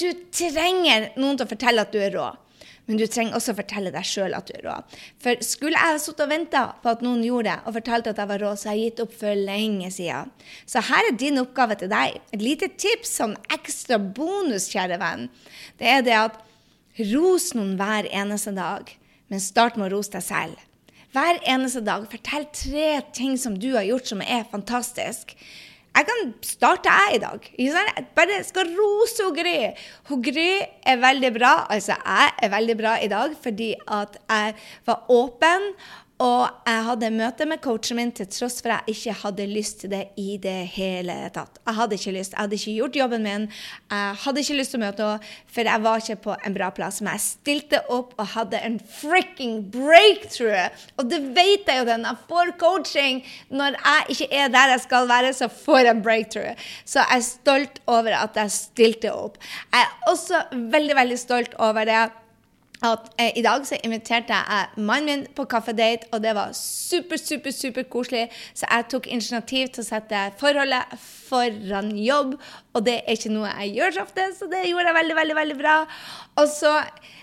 Du 0.00 0.08
trenger 0.34 1.10
noen 1.18 1.36
til 1.36 1.46
å 1.46 1.52
fortelle 1.52 1.84
at 1.84 1.92
du 1.94 2.00
er 2.02 2.14
rå. 2.14 2.30
Men 2.90 2.98
du 2.98 3.04
trenger 3.06 3.36
også 3.38 3.52
å 3.54 3.58
fortelle 3.60 3.92
deg 3.94 4.06
sjøl 4.06 4.34
at 4.34 4.48
du 4.48 4.56
er 4.56 4.64
rå. 4.66 4.74
For 5.22 5.38
skulle 5.46 5.78
jeg 5.78 6.00
sittet 6.02 6.24
og 6.24 6.32
venta 6.32 6.62
på 6.82 6.90
at 6.90 7.04
noen 7.04 7.22
gjorde 7.22 7.52
det, 7.52 7.58
og 7.66 7.76
fortalte 7.76 8.10
at 8.12 8.18
jeg 8.18 8.30
var 8.32 8.42
rå, 8.42 8.50
så 8.58 8.70
har 8.70 8.78
jeg 8.78 8.88
gitt 8.90 9.02
opp 9.04 9.14
for 9.20 9.42
lenge 9.50 9.90
siden. 9.94 10.32
Så 10.66 10.82
her 10.88 11.10
er 11.10 11.20
din 11.20 11.38
oppgave 11.42 11.78
til 11.78 11.92
deg. 11.92 12.18
Et 12.34 12.42
lite 12.42 12.72
tips, 12.74 13.14
sånn 13.20 13.36
ekstra 13.54 14.00
bonus, 14.02 14.66
kjære 14.72 14.98
venn. 15.02 15.28
Det 15.78 15.88
er 15.94 16.02
det 16.06 16.18
at 16.18 16.42
ros 17.12 17.52
noen 17.56 17.76
hver 17.78 18.10
eneste 18.10 18.54
dag, 18.56 18.90
men 19.30 19.40
start 19.40 19.78
med 19.78 19.88
å 19.88 19.96
rose 19.96 20.12
deg 20.16 20.26
selv. 20.26 20.68
Hver 21.12 21.38
eneste 21.48 21.82
dag, 21.84 22.06
fortell 22.10 22.48
tre 22.56 22.88
ting 23.14 23.36
som 23.38 23.58
du 23.60 23.74
har 23.76 23.84
gjort 23.84 24.10
som 24.10 24.22
er 24.24 24.48
fantastisk. 24.50 25.36
Jeg 25.92 26.06
kan 26.08 26.30
starte 26.40 26.88
jeg 26.88 27.16
i 27.16 27.20
dag. 27.20 27.48
Jeg 27.58 28.04
bare 28.16 28.38
skal 28.48 28.70
rose 28.78 29.26
hun 29.26 29.34
Gry. 29.36 29.56
Hun 30.08 30.22
Gry 30.24 30.52
er 30.88 31.02
veldig 31.02 31.32
bra. 31.34 31.52
Altså, 31.68 31.98
jeg 32.00 32.30
er 32.42 32.52
veldig 32.54 32.76
bra 32.80 32.94
i 33.04 33.10
dag 33.12 33.34
fordi 33.42 33.74
at 33.92 34.16
jeg 34.22 34.54
var 34.88 35.04
åpen 35.12 35.68
og 36.22 36.68
jeg 36.68 36.82
hadde 36.86 37.08
møte 37.10 37.46
med 37.50 37.58
coachen 37.64 37.98
min 37.98 38.12
til 38.14 38.28
tross 38.30 38.60
for 38.62 38.70
at 38.76 38.86
jeg 38.86 38.94
ikke 38.94 39.14
hadde 39.24 39.46
lyst 39.50 39.80
til 39.82 39.90
det 39.90 40.02
i 40.20 40.36
det 40.42 40.68
hele 40.76 41.16
tatt. 41.34 41.58
Jeg 41.66 41.74
hadde 41.74 41.98
ikke 41.98 42.14
lyst. 42.14 42.36
Jeg 42.36 42.40
hadde 42.44 42.58
ikke 42.58 42.74
gjort 42.76 42.98
jobben 43.00 43.26
min. 43.26 43.46
Jeg 43.90 44.20
hadde 44.22 44.44
ikke 44.44 44.58
lyst 44.60 44.74
til 44.74 44.78
å 44.78 44.84
møte 44.84 45.08
henne, 45.08 45.32
for 45.56 45.70
jeg 45.72 45.84
var 45.86 46.04
ikke 46.04 46.18
på 46.28 46.36
en 46.36 46.56
bra 46.58 46.70
plass. 46.76 47.00
Men 47.02 47.16
jeg 47.16 47.24
stilte 47.24 47.82
opp 47.96 48.14
og 48.22 48.30
hadde 48.36 48.62
en 48.68 48.78
fricking 49.00 49.58
breakthrough. 49.74 50.70
Og 51.02 51.10
det 51.10 51.20
vet 51.34 51.66
jeg 51.66 51.82
jo 51.82 51.90
den. 51.90 52.06
Jeg 52.06 52.22
får 52.30 52.54
coaching 52.62 53.22
når 53.50 53.80
jeg 53.80 54.16
ikke 54.16 54.30
er 54.44 54.54
der 54.54 54.76
jeg 54.76 54.86
skal 54.86 55.10
være, 55.10 55.34
så 55.34 55.50
får 55.50 55.84
jeg 55.90 56.02
breakthrough. 56.06 56.66
Så 56.86 57.02
jeg 57.02 57.18
er 57.18 57.28
stolt 57.32 57.82
over 57.90 58.14
at 58.22 58.38
jeg 58.38 58.58
stilte 58.60 59.10
opp. 59.10 59.42
Jeg 59.74 59.82
er 59.82 60.10
også 60.12 60.46
veldig, 60.70 60.98
veldig 61.02 61.22
stolt 61.26 61.58
over 61.58 61.88
det 61.88 62.02
at 62.82 63.08
eh, 63.20 63.30
i 63.38 63.44
dag 63.44 63.64
så 63.66 63.78
inviterte 63.84 64.34
jeg 64.34 64.82
mannen 64.82 65.22
min 65.22 65.24
på 65.36 65.44
kaffedate, 65.50 66.08
og 66.12 66.22
det 66.24 66.34
var 66.34 66.52
super, 66.56 67.16
super, 67.20 67.54
super 67.54 67.86
koselig. 67.90 68.28
Så 68.54 68.66
jeg 68.68 68.88
tok 68.90 69.06
initiativ 69.06 69.72
til 69.72 69.84
å 69.84 69.88
sette 69.88 70.22
forholdet 70.40 70.98
foran 71.00 71.92
jobb, 71.98 72.36
og 72.74 72.86
det 72.86 73.00
er 73.02 73.16
ikke 73.16 73.32
noe 73.34 73.50
jeg 73.62 73.76
gjør 73.78 73.96
så 73.96 74.06
ofte, 74.06 74.28
så 74.38 74.50
det 74.50 74.66
gjorde 74.68 74.90
jeg 74.90 74.98
veldig, 75.00 75.18
veldig, 75.20 75.38
veldig 75.40 75.58
bra. 75.62 75.76
Og 76.42 76.48
så 76.50 76.76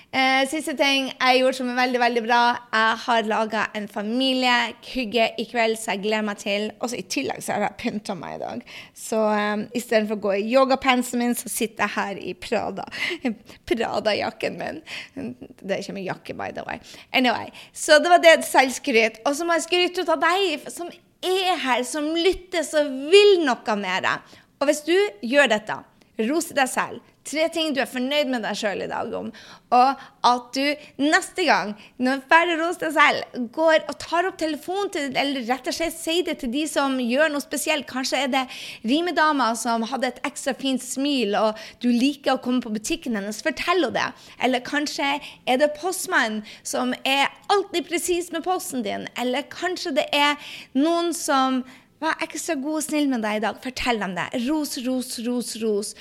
Eh, 0.09 0.41
siste 0.49 0.73
ting 0.73 1.11
jeg 1.11 1.37
gjorde 1.37 1.57
som 1.59 1.67
er 1.69 1.75
veldig 1.77 1.99
veldig 2.01 2.21
bra. 2.25 2.41
Jeg 2.73 2.93
har 3.03 3.27
laga 3.29 3.65
en 3.77 3.85
familiekugge 3.91 5.27
i 5.37 5.43
kveld, 5.51 5.75
så 5.77 5.93
jeg 5.93 6.01
gleder 6.07 6.25
meg 6.25 6.39
til. 6.41 6.65
Og 6.81 6.95
i 6.97 7.03
tillegg 7.05 7.43
så 7.45 7.53
har 7.53 7.67
jeg 7.67 7.77
pynta 7.83 8.15
meg 8.17 8.39
i 8.39 8.41
dag. 8.41 8.63
Så 8.97 9.19
um, 9.21 9.67
istedenfor 9.77 10.17
å 10.17 10.23
gå 10.23 10.31
i 10.39 10.47
yogapantsen 10.49 11.21
min, 11.21 11.37
så 11.37 11.51
sitter 11.53 11.85
jeg 11.85 11.93
her 11.93 12.23
i 12.25 12.33
Prada. 12.33 12.87
Prada-jakken 13.69 14.57
min. 14.57 14.81
Det 15.13 15.75
er 15.75 15.83
ikke 15.83 15.97
min 15.99 16.07
jakke, 16.07 16.37
by 16.41 16.49
the 16.57 16.65
way. 16.65 16.81
Anyway, 17.13 17.53
Så 17.71 17.99
det 18.01 18.09
var 18.09 18.25
det 18.25 18.39
selvskryt. 18.49 19.21
Og 19.29 19.37
så 19.37 19.45
må 19.45 19.59
jeg 19.59 19.67
skryte 19.67 20.07
ut 20.07 20.13
av 20.15 20.25
deg 20.25 20.65
som 20.73 20.89
er 21.21 21.53
her, 21.67 21.85
som 21.85 22.09
lytter, 22.17 22.65
som 22.65 22.89
vil 23.13 23.45
noe 23.45 23.77
deg. 23.85 24.35
Og 24.57 24.71
hvis 24.71 24.81
du 24.89 24.95
gjør 25.21 25.53
dette, 25.53 25.77
rose 26.25 26.57
deg 26.57 26.67
selv 26.71 27.05
Tre 27.29 27.45
ting 27.53 27.73
du 27.75 27.81
er 27.83 27.89
fornøyd 27.89 28.31
med 28.31 28.41
deg 28.45 28.57
sjøl 28.57 28.81
i 28.81 28.89
dag 28.89 29.11
om. 29.13 29.27
Og 29.75 30.05
at 30.29 30.47
du 30.55 31.03
neste 31.03 31.45
gang, 31.45 31.75
når 32.01 32.17
du 32.17 32.23
er 32.23 32.29
ferdig 32.31 32.55
hos 32.61 32.79
deg 32.81 32.93
selv, 32.95 33.39
går 33.53 33.83
og 33.83 33.97
tar 34.01 34.29
opp 34.29 34.39
telefonen 34.41 34.89
til 34.93 35.17
Eller 35.19 35.45
rett 35.49 35.67
og 35.69 35.75
slett 35.75 35.93
sier 35.93 36.25
det 36.25 36.39
til 36.41 36.53
de 36.53 36.63
som 36.69 36.97
gjør 37.01 37.29
noe 37.33 37.43
spesielt. 37.43 37.85
Kanskje 37.89 38.23
er 38.23 38.31
det 38.33 38.45
rimedama 38.87 39.51
som 39.59 39.85
hadde 39.91 40.09
et 40.09 40.21
ekstra 40.27 40.55
fint 40.57 40.81
smil, 40.83 41.35
og 41.37 41.59
du 41.83 41.89
liker 41.91 42.35
å 42.35 42.41
komme 42.41 42.63
på 42.65 42.73
butikken 42.73 43.17
hennes. 43.19 43.43
Fortell 43.45 43.83
henne 43.83 43.93
det. 43.93 44.07
Eller 44.45 44.65
kanskje 44.65 45.11
er 45.19 45.61
det 45.61 45.73
postmannen 45.77 46.41
som 46.63 46.95
er 47.05 47.27
alltid 47.53 47.85
presis 47.89 48.31
med 48.33 48.45
posten 48.47 48.81
din. 48.85 49.05
Eller 49.19 49.45
kanskje 49.53 49.93
det 49.99 50.07
er 50.15 50.39
noen 50.77 51.13
som 51.13 51.61
var 51.99 52.19
ekstra 52.23 52.55
god 52.59 52.79
og 52.79 52.85
snill 52.85 53.09
med 53.11 53.23
deg 53.25 53.39
i 53.39 53.43
dag. 53.43 53.59
Fortell 53.63 54.01
dem 54.01 54.15
det. 54.17 54.27
Ros, 54.47 54.77
ros, 54.85 55.17
ros, 55.25 55.55
ros. 55.61 55.93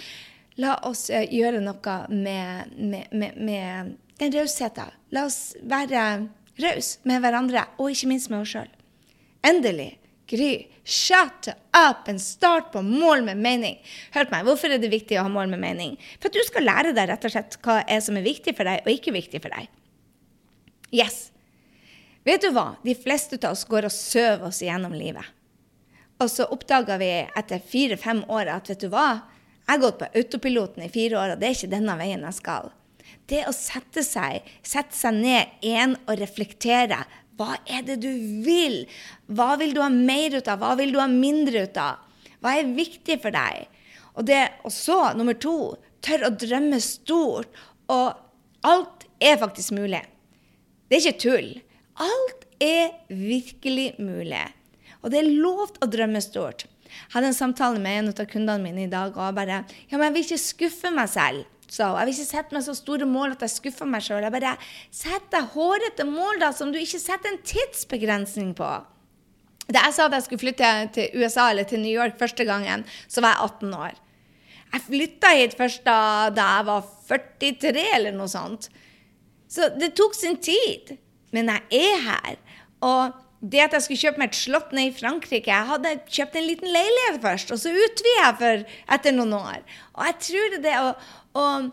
La 0.58 0.74
oss 0.88 1.06
uh, 1.10 1.22
gjøre 1.22 1.62
noe 1.62 1.96
med, 2.10 2.74
med, 2.78 3.12
med, 3.12 3.38
med 3.38 3.94
den 4.18 4.34
rausheten. 4.34 4.90
La 5.14 5.24
oss 5.28 5.54
være 5.62 6.02
rause 6.58 7.08
med 7.08 7.22
hverandre, 7.22 7.64
og 7.78 7.92
ikke 7.94 8.10
minst 8.10 8.30
med 8.32 8.42
oss 8.42 8.56
sjøl. 8.56 8.68
Endelig. 9.46 9.94
Gry, 10.28 10.66
shut 10.84 11.48
up 11.72 12.08
and 12.10 12.20
start 12.20 12.72
på 12.74 12.82
mål 12.84 13.22
med 13.24 13.40
mening. 13.40 13.78
Hør 14.12 14.26
på 14.28 14.34
meg, 14.34 14.44
Hvorfor 14.44 14.74
er 14.74 14.82
det 14.82 14.90
viktig 14.92 15.16
å 15.16 15.24
ha 15.24 15.32
mål 15.32 15.48
med 15.54 15.62
mening? 15.62 15.94
For 16.18 16.28
at 16.28 16.36
du 16.36 16.44
skal 16.44 16.66
lære 16.68 16.92
deg 16.96 17.08
rett 17.08 17.24
og 17.24 17.32
slett 17.32 17.56
hva 17.64 17.78
er 17.88 18.02
som 18.04 18.18
er 18.18 18.26
viktig 18.26 18.52
for 18.58 18.68
deg, 18.68 18.82
og 18.84 18.92
ikke 18.92 19.14
viktig 19.16 19.40
for 19.40 19.54
deg. 19.54 19.70
Yes. 20.92 21.30
Vet 22.28 22.44
du 22.44 22.50
hva? 22.52 22.74
De 22.84 22.92
fleste 22.98 23.38
av 23.40 23.54
oss 23.54 23.64
går 23.68 23.88
og 23.88 23.94
søver 23.94 24.50
oss 24.50 24.60
gjennom 24.64 24.92
livet. 24.92 25.24
Og 26.20 26.28
så 26.28 26.48
oppdaga 26.50 26.98
vi 27.00 27.08
etter 27.24 27.62
fire-fem 27.62 28.24
år 28.28 28.50
at 28.52 28.68
vet 28.68 28.84
du 28.84 28.90
hva, 28.92 29.22
jeg 29.68 29.76
har 29.76 29.82
gått 29.82 29.98
på 30.00 30.06
autopiloten 30.16 30.84
i 30.87 30.88
fire 30.88 31.18
år, 31.20 31.34
og 31.34 31.40
det 31.40 31.48
er 31.50 31.56
ikke 31.58 31.68
denne 31.75 31.94
veien 32.00 32.22
jeg 32.25 32.37
skal. 32.38 32.70
Det 33.28 33.42
å 33.44 33.52
sette 33.52 34.00
seg, 34.00 34.46
sette 34.64 34.96
seg 34.96 35.18
ned 35.18 35.66
én 35.68 35.92
og 36.06 36.14
reflektere. 36.16 37.02
Hva 37.37 37.58
er 37.68 37.84
det 37.84 37.98
du 38.00 38.08
vil? 38.46 38.78
Hva 39.28 39.58
vil 39.60 39.75
du 39.76 39.82
ha 39.84 39.90
mer 39.92 40.38
ut 40.38 40.48
av? 40.48 40.62
Hva 40.62 40.72
vil 40.80 40.94
du 40.94 41.02
ha 41.02 41.08
mindre 41.12 41.66
ut 41.68 41.80
av? 41.84 42.00
Hva 42.40 42.54
er 42.56 42.72
viktig 42.72 43.18
for 43.20 43.37
deg? 43.37 43.68
Og, 44.16 44.25
det, 44.30 44.40
og 44.64 44.72
så, 44.72 44.96
nummer 45.18 45.37
to, 45.37 45.76
tør 46.00 46.30
å 46.30 46.32
drømme 46.32 46.80
stort. 46.80 47.52
Og 47.92 48.16
alt 48.72 49.04
er 49.20 49.37
faktisk 49.44 49.76
mulig. 49.76 50.00
Det 50.88 50.96
er 50.96 51.04
ikke 51.04 51.26
tull. 51.28 51.50
Alt 52.00 52.48
er 52.64 52.96
virkelig 53.12 53.90
mulig. 54.00 54.46
Og 55.04 55.12
det 55.12 55.20
er 55.20 55.30
lov 55.44 55.76
å 55.84 55.92
drømme 55.92 56.25
stort. 56.25 56.64
Hadde 57.14 57.30
en 57.30 57.36
samtale 57.36 57.80
med 57.82 58.02
en 58.02 58.10
av 58.12 58.26
kundene 58.30 58.62
mine 58.64 58.86
i 58.86 58.90
dag, 58.90 59.16
og 59.16 59.36
bare 59.36 59.62
Ja, 59.88 59.96
men 59.96 60.08
jeg 60.08 60.16
vil 60.16 60.26
ikke 60.26 60.42
skuffe 60.42 60.92
meg 60.94 61.08
selv. 61.12 61.46
Så 61.68 61.84
jeg 61.84 62.08
vil 62.08 62.14
ikke 62.14 62.30
sette 62.30 62.56
meg 62.56 62.64
så 62.64 62.74
store 62.76 63.06
mål 63.08 63.34
at 63.34 63.42
jeg 63.44 63.52
skuffer 63.58 63.88
meg 63.88 64.04
sjøl. 64.04 64.24
Jeg 64.24 64.32
bare 64.32 64.54
setter 64.88 65.34
deg 65.34 65.50
hårete 65.52 66.06
mål 66.08 66.40
da, 66.40 66.52
som 66.56 66.72
du 66.72 66.78
ikke 66.80 67.00
setter 67.02 67.34
en 67.34 67.42
tidsbegrensning 67.44 68.54
på. 68.56 68.68
Da 69.68 69.84
jeg 69.84 69.96
sa 69.98 70.06
at 70.08 70.16
jeg 70.16 70.24
skulle 70.24 70.46
flytte 70.46 70.68
til 70.96 71.20
USA 71.20 71.50
eller 71.52 71.68
til 71.68 71.82
New 71.82 71.92
York 71.92 72.16
første 72.20 72.46
gangen, 72.48 72.86
så 73.04 73.20
var 73.20 73.36
jeg 73.36 73.50
18 73.52 73.74
år. 73.76 73.98
Jeg 74.72 74.84
flytta 74.86 75.32
hit 75.36 75.56
først 75.58 75.84
da, 75.84 75.98
da 76.32 76.46
jeg 76.56 76.68
var 76.68 76.88
43, 77.08 77.84
eller 77.98 78.16
noe 78.16 78.32
sånt. 78.32 78.70
Så 79.48 79.68
det 79.76 79.94
tok 79.96 80.16
sin 80.16 80.40
tid. 80.40 80.96
Men 81.36 81.52
jeg 81.52 81.84
er 81.84 82.02
her. 82.04 82.36
Og 82.84 83.16
det 83.40 83.61
at 83.62 83.75
jeg 83.76 83.85
skulle 83.85 84.02
kjøpe 84.02 84.23
meg 84.23 84.33
et 84.33 84.38
slott 84.38 84.73
nede 84.75 84.90
i 84.90 84.95
Frankrike 84.97 85.52
Jeg 85.52 85.71
hadde 85.71 85.92
kjøpt 86.11 86.38
en 86.38 86.49
liten 86.49 86.73
leilighet 86.75 87.21
først, 87.23 87.52
og 87.54 87.61
så 87.62 87.71
utvider 87.71 88.23
jeg 88.25 88.38
for 88.40 88.64
etter 88.97 89.14
noen 89.14 89.37
år. 89.38 89.61
Og 89.95 90.09
jeg 90.09 90.16
tror 90.26 90.57
det 90.64 90.78
og, 90.80 91.04
og 91.38 91.68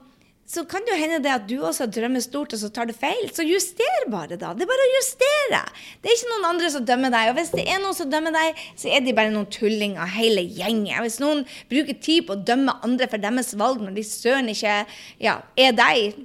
så 0.45 0.61
kan 0.69 0.83
det 0.85 0.93
jo 0.93 0.99
hende 1.01 1.17
det 1.25 1.31
at 1.33 1.47
du 1.49 1.55
også 1.65 1.87
drømmer 1.89 2.21
stort, 2.21 2.53
og 2.53 2.59
så 2.61 2.67
tar 2.69 2.85
det 2.85 2.93
feil. 2.99 3.23
Så 3.33 3.41
juster 3.47 4.05
bare, 4.13 4.37
da. 4.37 4.51
Det 4.53 4.61
er 4.61 4.69
bare 4.69 4.85
å 4.85 4.91
justere. 4.93 5.61
Det 6.03 6.11
er 6.11 6.19
ikke 6.19 6.33
noen 6.35 6.47
andre 6.51 6.69
som 6.69 6.85
dømmer 6.85 7.13
deg. 7.15 7.31
Og 7.31 7.39
hvis 7.39 7.49
det 7.55 7.65
er 7.65 7.81
noen 7.81 7.97
som 7.97 8.11
dømmer 8.11 8.35
deg, 8.35 8.61
så 8.77 8.91
er 8.93 9.01
de 9.01 9.15
bare 9.17 9.33
noen 9.33 9.49
tullinger, 9.49 10.05
hele 10.13 10.45
gjengen. 10.45 11.01
Hvis 11.01 11.17
noen 11.23 11.41
bruker 11.71 11.97
tid 11.97 12.27
på 12.27 12.37
å 12.37 12.43
dømme 12.45 12.77
andre 12.85 13.09
for 13.09 13.25
deres 13.25 13.55
valg 13.57 13.81
når 13.81 13.97
de 13.97 14.05
søren 14.05 14.53
ikke 14.53 14.77
ja, 15.23 15.39
er 15.57 15.75
deg 15.77 16.23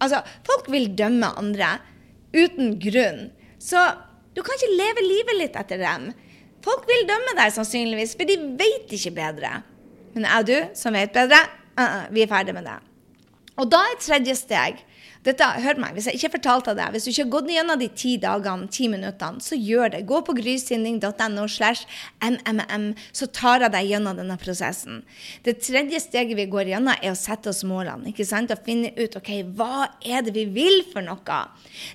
Altså, 0.00 0.22
folk 0.48 0.70
vil 0.72 0.88
dømme 0.96 1.28
andre 1.36 1.74
uten 2.32 2.78
grunn. 2.80 3.26
Så 3.60 3.82
du 4.36 4.42
kan 4.46 4.56
ikke 4.56 4.76
leve 4.78 5.06
livet 5.06 5.38
litt 5.38 5.56
etter 5.58 5.80
dem. 5.80 6.10
Folk 6.64 6.84
vil 6.88 7.06
dømme 7.08 7.34
deg 7.38 7.54
sannsynligvis, 7.54 8.14
for 8.18 8.28
de 8.28 8.36
vet 8.60 8.92
ikke 8.96 9.14
bedre. 9.16 9.62
Men 10.14 10.26
jeg 10.26 10.42
og 10.42 10.48
du, 10.50 10.56
som 10.76 10.94
vet 10.94 11.12
bedre, 11.14 11.40
uh 11.78 11.84
-uh, 11.84 12.06
vi 12.12 12.22
er 12.22 12.30
ferdig 12.30 12.54
med 12.54 12.64
det. 12.64 12.78
Og 13.56 13.70
da 13.70 13.76
er 13.76 14.00
tredje 14.00 14.34
steg 14.34 14.84
dette, 15.20 15.44
hør 15.44 15.76
meg, 15.76 15.92
Hvis 15.92 16.06
jeg 16.08 16.16
ikke 16.16 16.36
fortalte 16.38 16.72
det, 16.76 16.86
hvis 16.94 17.04
du 17.04 17.10
ikke 17.10 17.24
har 17.26 17.32
gått 17.34 17.50
gjennom 17.52 17.80
de 17.80 17.88
ti 17.92 18.14
dagene, 18.16 18.68
ti 18.72 18.86
minuttene, 18.88 19.42
så 19.44 19.58
gjør 19.58 19.92
det. 19.92 20.06
Gå 20.08 20.22
på 20.24 20.32
grysynding.no 20.38 21.44
så 23.12 23.26
tar 23.28 23.66
jeg 23.66 23.72
deg 23.74 23.90
gjennom 23.90 24.16
denne 24.16 24.38
prosessen. 24.40 25.02
Det 25.44 25.58
tredje 25.60 26.00
steget 26.00 26.38
vi 26.38 26.48
går 26.48 26.72
gjennom, 26.72 26.96
er 26.96 27.12
å 27.12 27.18
sette 27.18 27.52
oss 27.52 27.60
målene. 27.68 28.08
ikke 28.08 28.24
sant? 28.24 28.50
Og 28.50 28.64
finne 28.64 28.94
ut 28.96 29.20
ok, 29.20 29.30
hva 29.58 29.90
er 30.00 30.24
det 30.24 30.32
vi 30.38 30.46
vil 30.48 30.84
for 30.88 31.04
noe. 31.04 31.40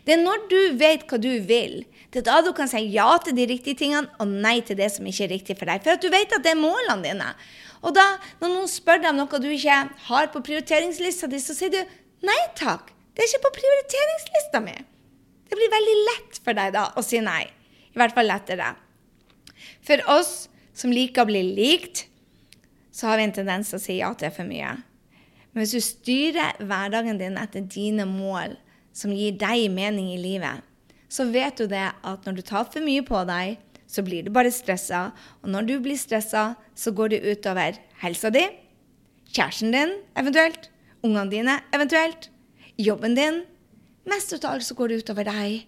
Det 0.05 0.13
er 0.13 0.22
når 0.22 0.46
du 0.51 0.62
vet 0.77 1.10
hva 1.10 1.17
du 1.17 1.34
vil, 1.50 1.82
det 2.13 2.22
er 2.22 2.29
da 2.29 2.39
du 2.46 2.53
kan 2.55 2.70
si 2.70 2.86
ja 2.94 3.10
til 3.17 3.36
de 3.36 3.50
riktige 3.50 3.82
tingene 3.82 4.08
og 4.22 4.29
nei 4.29 4.60
til 4.62 4.77
det 4.77 4.91
som 4.94 5.05
ikke 5.05 5.25
er 5.25 5.34
riktig 5.34 5.58
for 5.58 5.67
deg. 5.67 5.82
For 5.84 5.98
at 5.98 6.03
du 6.05 6.12
vet 6.13 6.32
at 6.32 6.46
det 6.46 6.53
er 6.53 6.62
målene 6.62 7.01
dine. 7.03 7.34
Og 7.82 7.98
da, 7.98 8.05
når 8.39 8.53
noen 8.53 8.70
spør 8.72 9.01
deg 9.01 9.12
om 9.12 9.24
noe 9.24 9.41
du 9.41 9.50
ikke 9.50 9.82
har 10.08 10.29
på 10.34 10.46
prioriteringslista 10.46 11.27
di, 11.32 11.41
så 11.41 11.58
sier 11.58 11.74
du 11.74 11.82
nei 12.25 12.44
takk. 12.58 12.95
Det 13.15 13.24
er 13.24 13.29
ikke 13.31 13.45
på 13.48 13.53
prioriteringslista 13.62 14.60
mi. 14.63 14.75
Det 15.45 15.55
blir 15.55 15.72
veldig 15.72 15.95
lett 16.10 16.41
for 16.43 16.57
deg 16.57 16.74
da 16.75 16.89
å 17.00 17.03
si 17.05 17.22
nei. 17.24 17.45
I 17.95 18.00
hvert 18.00 18.15
fall 18.17 18.27
lettere. 18.27 18.74
For 19.86 20.01
oss 20.12 20.50
som 20.75 20.91
liker 20.91 21.24
å 21.24 21.29
bli 21.29 21.43
likt, 21.55 22.10
så 22.91 23.07
har 23.10 23.19
vi 23.19 23.27
en 23.29 23.36
tendens 23.36 23.72
til 23.72 23.79
å 23.79 23.84
si 23.84 23.98
ja 24.01 24.12
til 24.19 24.34
for 24.36 24.48
mye. 24.48 24.74
Men 25.53 25.63
hvis 25.63 25.75
du 25.77 25.84
styrer 25.84 26.60
hverdagen 26.60 27.19
din 27.22 27.39
etter 27.39 27.63
dine 27.63 28.03
mål, 28.10 28.57
som 28.95 29.13
gir 29.15 29.36
deg 29.39 29.69
mening 29.72 30.12
i 30.12 30.19
livet, 30.19 30.63
så 31.12 31.27
vet 31.31 31.55
du 31.60 31.69
det 31.72 31.88
at 31.95 32.27
når 32.27 32.38
du 32.38 32.43
tar 32.43 32.67
for 32.72 32.84
mye 32.84 33.03
på 33.07 33.22
deg, 33.27 33.55
så 33.88 34.03
blir 34.03 34.25
du 34.25 34.31
bare 34.36 34.51
stressa. 34.51 35.10
Og 35.43 35.51
når 35.53 35.67
du 35.69 35.75
blir 35.84 36.00
stressa, 36.00 36.55
så 36.75 36.91
går 36.95 37.13
det 37.13 37.24
utover 37.24 37.79
helsa 38.01 38.31
di, 38.36 38.43
kjæresten 39.31 39.72
din 39.75 39.93
eventuelt, 40.19 40.69
ungene 41.03 41.31
dine 41.31 41.60
eventuelt, 41.75 42.29
jobben 42.77 43.15
din. 43.17 43.44
Mest 44.05 44.34
av 44.38 44.51
alt 44.53 44.67
så 44.67 44.77
går 44.77 44.91
det 44.91 45.03
utover 45.03 45.27
deg. 45.27 45.67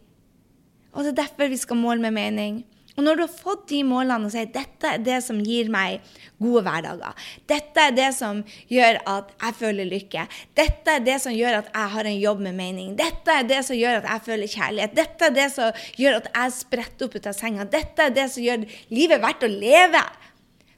Og 0.94 1.04
det 1.04 1.14
er 1.14 1.22
derfor 1.24 1.52
vi 1.52 1.60
skal 1.60 1.80
måle 1.80 2.02
med 2.02 2.16
mening. 2.16 2.66
Og 2.98 3.06
når 3.06 3.18
du 3.18 3.22
har 3.28 3.34
fått 3.34 3.68
de 3.70 3.84
målene 3.86 4.26
og 4.26 4.34
sier 4.34 4.48
dette 4.50 4.90
er 4.90 5.02
det 5.06 5.20
som 5.22 5.38
gir 5.46 5.68
meg 5.70 6.02
gode 6.42 6.64
hverdager, 6.66 7.28
dette 7.50 7.84
er 7.84 7.94
det 7.94 8.08
som 8.18 8.40
gjør 8.74 8.98
at 9.06 9.30
jeg 9.36 9.58
føler 9.60 9.90
lykke, 9.92 10.24
dette 10.58 10.96
er 10.96 11.04
det 11.06 11.20
som 11.22 11.36
gjør 11.36 11.60
at 11.60 11.70
jeg 11.70 11.94
har 11.94 12.10
en 12.10 12.18
jobb 12.18 12.42
med 12.48 12.58
mening, 12.58 12.96
dette 12.98 13.36
er 13.36 13.46
det 13.46 13.60
som 13.68 13.78
gjør 13.78 14.00
at 14.00 14.10
jeg 14.10 14.26
føler 14.32 14.54
kjærlighet, 14.56 14.96
dette 14.98 15.30
er 15.30 15.36
det 15.36 15.48
som 15.54 15.84
gjør 16.02 16.18
at 16.24 16.32
jeg 16.34 16.56
spretter 16.58 17.06
opp 17.06 17.20
ut 17.20 17.30
av 17.30 17.38
senga, 17.38 17.68
dette 17.78 18.08
er 18.08 18.18
det 18.18 18.26
som 18.34 18.48
gjør 18.48 18.66
livet 18.90 19.22
verdt 19.28 19.46
å 19.46 19.54
leve, 19.54 20.06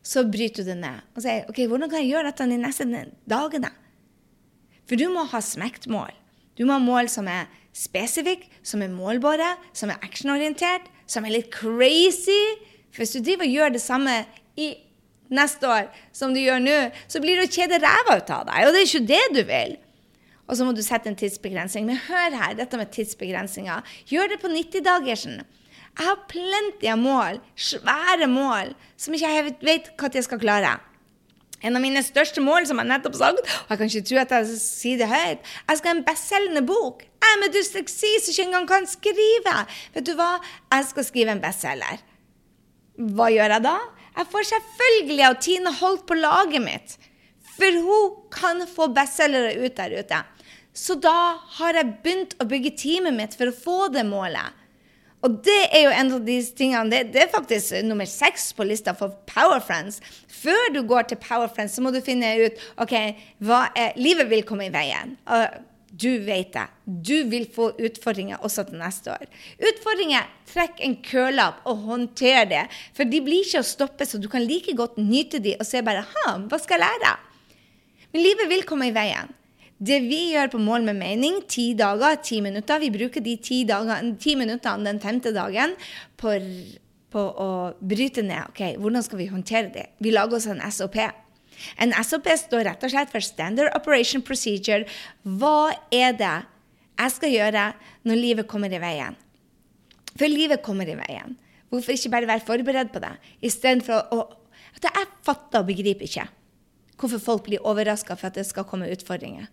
så 0.03 0.25
bryter 0.27 0.67
du 0.67 0.74
det 0.74 0.79
ned 0.81 1.15
og 1.15 1.24
sier 1.24 1.48
OK, 1.48 1.63
hvordan 1.71 1.88
kan 1.88 2.03
jeg 2.03 2.17
gjøre 2.17 2.33
dette 2.33 2.51
de 2.51 2.59
neste 2.59 2.89
dagene? 3.31 3.71
For 4.89 4.98
du 4.98 5.05
må 5.13 5.27
ha 5.29 5.41
smektmål. 5.43 6.12
Du 6.58 6.65
må 6.65 6.75
ha 6.75 6.81
mål 6.81 7.08
som 7.13 7.29
er 7.29 7.48
spesifikke, 7.77 8.50
som 8.65 8.81
er 8.81 8.91
målbare, 8.91 9.53
som 9.77 9.91
er 9.93 10.01
actionorientert, 10.03 10.89
som 11.08 11.25
er 11.25 11.38
litt 11.38 11.51
crazy. 11.53 12.41
For 12.89 13.03
hvis 13.03 13.13
du 13.15 13.22
driver 13.22 13.46
og 13.46 13.53
gjør 13.53 13.75
det 13.75 13.84
samme 13.84 14.15
i 14.60 14.74
neste 15.29 15.69
år 15.69 15.91
som 16.15 16.34
du 16.34 16.41
gjør 16.41 16.60
nå, 16.63 16.79
så 17.08 17.22
blir 17.22 17.38
det 17.38 17.48
å 17.48 17.53
kjede 17.53 17.79
ræva 17.84 18.17
ut 18.17 18.34
av 18.34 18.50
deg. 18.50 18.65
Og 18.65 18.74
det 18.74 18.81
er 18.81 18.89
ikke 18.89 19.12
det 19.13 19.22
du 19.38 19.41
vil. 19.51 19.77
Og 20.50 20.58
så 20.58 20.65
må 20.65 20.74
du 20.74 20.81
sette 20.81 21.12
en 21.12 21.17
tidsbegrensning. 21.17 21.86
Men 21.86 22.01
hør 22.10 22.36
her, 22.41 22.58
dette 22.58 22.81
med 22.81 22.89
tidsbegrensninger. 22.96 23.96
Gjør 24.10 24.34
det 24.34 24.41
på 24.41 24.50
90-dagersen. 24.50 25.43
Jeg 26.00 26.08
har 26.08 26.22
plenty 26.31 26.89
av 26.89 27.00
mål, 27.01 27.39
svære 27.60 28.27
mål, 28.31 28.74
som 28.98 29.13
ikke 29.13 29.34
jeg 29.36 29.46
vet 29.50 29.91
når 30.00 30.15
jeg 30.17 30.25
skal 30.25 30.41
klare. 30.41 30.77
En 31.59 31.75
av 31.75 31.83
mine 31.83 32.01
største 32.05 32.39
mål, 32.43 32.67
som 32.69 32.79
jeg 32.79 32.87
nettopp 32.87 33.17
sagt, 33.19 33.41
og 33.43 33.73
jeg 33.73 33.79
kan 33.81 33.89
ikke 33.91 34.07
tro 34.07 34.19
at 34.21 34.35
jeg 34.37 34.59
sier 34.63 34.99
det 35.01 35.09
høyt 35.11 35.41
Jeg 35.43 35.79
skal 35.79 35.89
ha 35.89 35.95
en 35.97 36.05
bestselgende 36.07 36.63
bok. 36.67 37.03
Jeg 37.19 37.41
med 37.41 37.55
dysleksi 37.55 38.13
som 38.23 38.31
ikke 38.31 38.45
engang 38.47 38.67
kan 38.69 38.87
skrive. 38.87 39.55
Vet 39.95 40.07
du 40.07 40.13
hva? 40.15 40.37
Jeg 40.71 40.87
skal 40.93 41.07
skrive 41.07 41.35
en 41.35 41.43
bestselger. 41.43 41.99
Hva 43.15 43.27
gjør 43.31 43.55
jeg 43.57 43.65
da? 43.67 43.77
Jeg 44.19 44.31
får 44.31 44.47
selvfølgelig 44.53 45.25
av 45.27 45.37
Tine 45.43 45.73
Holt 45.81 46.07
på 46.07 46.17
laget 46.19 46.63
mitt. 46.63 46.95
For 47.59 47.81
hun 47.83 48.15
kan 48.31 48.63
få 48.67 48.87
bestselgere 48.95 49.59
ut 49.59 49.75
der 49.77 49.99
ute. 49.99 50.23
Så 50.75 50.95
da 50.95 51.35
har 51.59 51.75
jeg 51.75 51.95
begynt 52.03 52.37
å 52.39 52.47
bygge 52.47 52.75
teamet 52.79 53.15
mitt 53.15 53.35
for 53.35 53.51
å 53.51 53.55
få 53.55 53.77
det 53.91 54.05
målet. 54.07 54.55
Og 55.25 55.39
det 55.43 55.61
er 55.75 55.83
jo 55.83 55.91
en 55.91 56.11
av 56.15 56.21
disse 56.23 56.55
tingene 56.55 56.88
det, 56.91 57.09
det, 57.13 57.25
er 57.25 57.33
faktisk 57.33 57.81
nummer 57.83 58.07
seks 58.07 58.51
på 58.55 58.67
lista 58.67 58.93
for 58.95 59.17
Power 59.27 59.59
Friends. 59.63 59.99
Før 60.31 60.71
du 60.75 60.83
går 60.88 61.09
til 61.09 61.19
Power 61.19 61.49
Friends, 61.51 61.75
så 61.75 61.83
må 61.83 61.91
du 61.91 61.99
finne 62.03 62.31
ut 62.45 62.61
ok, 62.79 62.95
hva 63.43 63.65
er, 63.75 63.97
livet 63.99 64.29
vil 64.31 64.45
komme 64.47 64.69
i 64.69 64.73
veien. 64.73 65.17
Og 65.27 65.59
du 65.89 66.21
vet 66.23 66.53
det. 66.53 66.65
Du 66.85 67.15
vil 67.31 67.47
få 67.51 67.71
utfordringer 67.81 68.39
også 68.45 68.67
til 68.69 68.79
neste 68.79 69.11
år. 69.11 69.25
Utfordringer, 69.71 70.27
trekk 70.47 70.79
en 70.85 70.95
kølapp 71.03 71.65
og 71.67 71.81
håndter 71.89 72.45
det. 72.47 72.63
For 72.95 73.09
de 73.09 73.19
blir 73.25 73.43
ikke 73.43 73.63
å 73.63 73.67
stoppe, 73.67 74.07
så 74.07 74.21
du 74.21 74.29
kan 74.31 74.45
like 74.45 74.75
godt 74.77 75.01
nyte 75.01 75.41
de 75.43 75.57
og 75.57 75.67
se 75.67 75.81
bare 75.83 76.05
ha, 76.05 76.38
hva 76.45 76.61
skal 76.61 76.79
jeg 76.79 76.85
lære? 76.85 77.15
Men 78.13 78.25
livet 78.25 78.49
vil 78.53 78.65
komme 78.69 78.88
i 78.89 78.95
veien. 78.95 79.35
Det 79.79 80.01
vi 80.03 80.33
gjør 80.33 80.51
på 80.51 80.59
Mål 80.59 80.83
med 80.89 80.98
mening, 81.00 81.39
ti 81.48 81.71
dager, 81.77 82.17
ti 82.24 82.41
minutter 82.43 82.81
Vi 82.83 82.91
bruker 82.91 83.24
de 83.24 83.38
ti, 83.39 83.62
dagene, 83.67 84.17
ti 84.19 84.36
minuttene 84.36 84.83
den 84.83 85.00
femte 85.00 85.31
dagen 85.36 85.75
på, 86.19 86.33
på, 87.13 87.24
å 87.24 87.50
bryte 87.79 88.24
ned. 88.25 88.51
ok, 88.51 88.75
Hvordan 88.75 89.05
skal 89.05 89.21
vi 89.21 89.29
håndtere 89.31 89.71
det? 89.71 89.86
Vi 90.03 90.12
lager 90.12 90.36
oss 90.36 90.50
en 90.51 90.59
SOP. 90.71 91.00
En 91.79 91.95
SOP 92.03 92.27
står 92.41 92.65
rett 92.67 92.83
og 92.83 92.91
slett 92.91 93.13
for 93.13 93.24
Standard 93.24 93.71
Operation 93.77 94.24
Procedure. 94.25 94.83
Hva 95.24 95.71
er 95.95 96.17
det 96.19 96.36
jeg 97.00 97.15
skal 97.15 97.31
gjøre 97.31 97.69
når 98.03 98.19
livet 98.19 98.51
kommer 98.51 98.74
i 98.75 98.81
veien? 98.83 99.15
For 100.19 100.27
livet 100.27 100.59
kommer 100.65 100.89
i 100.91 100.98
veien. 101.00 101.38
Hvorfor 101.71 101.95
ikke 101.95 102.12
bare 102.12 102.27
være 102.27 102.43
forberedt 102.43 102.91
på 102.91 103.00
det? 103.00 103.13
Istedenfor 103.48 104.12
å 104.12 104.25
at 104.79 104.86
Jeg 104.86 105.07
fatter 105.25 105.63
og 105.63 105.67
begriper 105.67 106.05
ikke 106.05 106.27
hvorfor 107.00 107.21
folk 107.24 107.45
blir 107.48 107.63
overraska 107.67 108.15
for 108.19 108.27
at 108.27 108.36
det 108.36 108.45
skal 108.48 108.67
komme 108.67 108.89
utfordringer. 108.91 109.48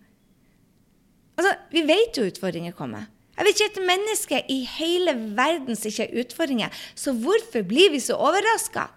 Altså, 1.37 1.53
Vi 1.71 1.81
vet 1.87 2.17
jo 2.17 2.25
utfordringer 2.25 2.71
kommer. 2.71 3.07
Jeg 3.37 3.45
vet 3.45 3.59
ikke 3.59 3.73
et 3.73 3.87
menneske 3.87 4.37
i 4.49 4.63
hele 4.79 5.13
verden 5.37 5.75
som 5.77 5.91
ikke 5.91 6.07
har 6.07 6.23
utfordringer, 6.23 6.69
så 6.95 7.13
hvorfor 7.13 7.61
blir 7.69 7.91
vi 7.93 7.99
så 8.01 8.17
overraska? 8.17 8.87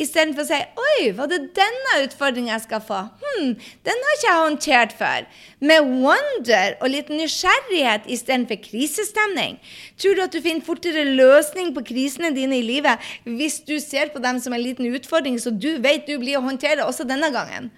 Istedenfor 0.00 0.42
å 0.42 0.48
si 0.48 0.56
'oi, 0.56 1.10
var 1.12 1.28
det 1.28 1.52
denne 1.56 1.96
utfordringa 2.06 2.54
jeg 2.54 2.62
skal 2.62 2.80
få'? 2.80 3.10
Hm, 3.20 3.50
den 3.84 4.04
har 4.06 4.14
ikke 4.16 4.28
jeg 4.30 4.44
håndtert 4.44 4.94
før. 4.96 5.26
Med 5.60 5.80
wonder 6.04 6.76
og 6.80 6.88
litt 6.88 7.10
nysgjerrighet 7.12 8.08
istedenfor 8.08 8.62
krisestemning. 8.64 9.60
Tror 10.00 10.16
du 10.16 10.22
at 10.24 10.32
du 10.32 10.40
finner 10.40 10.64
fortere 10.64 11.04
løsning 11.04 11.74
på 11.76 11.84
krisene 11.92 12.32
dine 12.34 12.58
i 12.58 12.64
livet 12.64 13.12
hvis 13.24 13.60
du 13.60 13.76
ser 13.78 14.08
på 14.08 14.22
dem 14.24 14.40
som 14.40 14.56
en 14.56 14.64
liten 14.64 14.88
utfordring, 14.88 15.36
så 15.38 15.52
du 15.52 15.76
vet 15.78 16.08
du 16.08 16.16
blir 16.18 16.40
å 16.40 16.46
håndtere 16.48 16.86
også 16.88 17.04
denne 17.04 17.30
gangen? 17.30 17.70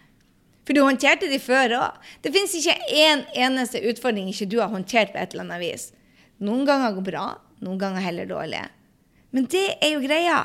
For 0.72 0.78
du 0.80 0.86
håndterte 0.86 1.28
de 1.28 1.36
før 1.36 1.74
òg. 1.76 1.96
Det 2.24 2.30
fins 2.32 2.54
ikke 2.56 2.72
én 2.96 3.26
eneste 3.36 3.82
utfordring 3.90 4.30
ikke 4.30 4.46
du 4.48 4.54
har 4.62 4.70
håndtert 4.72 5.10
på 5.12 5.18
et 5.20 5.34
eller 5.34 5.44
annet 5.44 5.60
vis. 5.60 5.82
Noen 6.40 6.62
ganger 6.64 6.94
går 6.96 7.04
bra, 7.10 7.24
noen 7.60 7.76
ganger 7.82 8.00
heller 8.00 8.30
dårlig. 8.30 8.62
Men 9.36 9.50
det 9.52 9.66
er 9.84 9.92
jo 9.92 10.00
greia. 10.00 10.38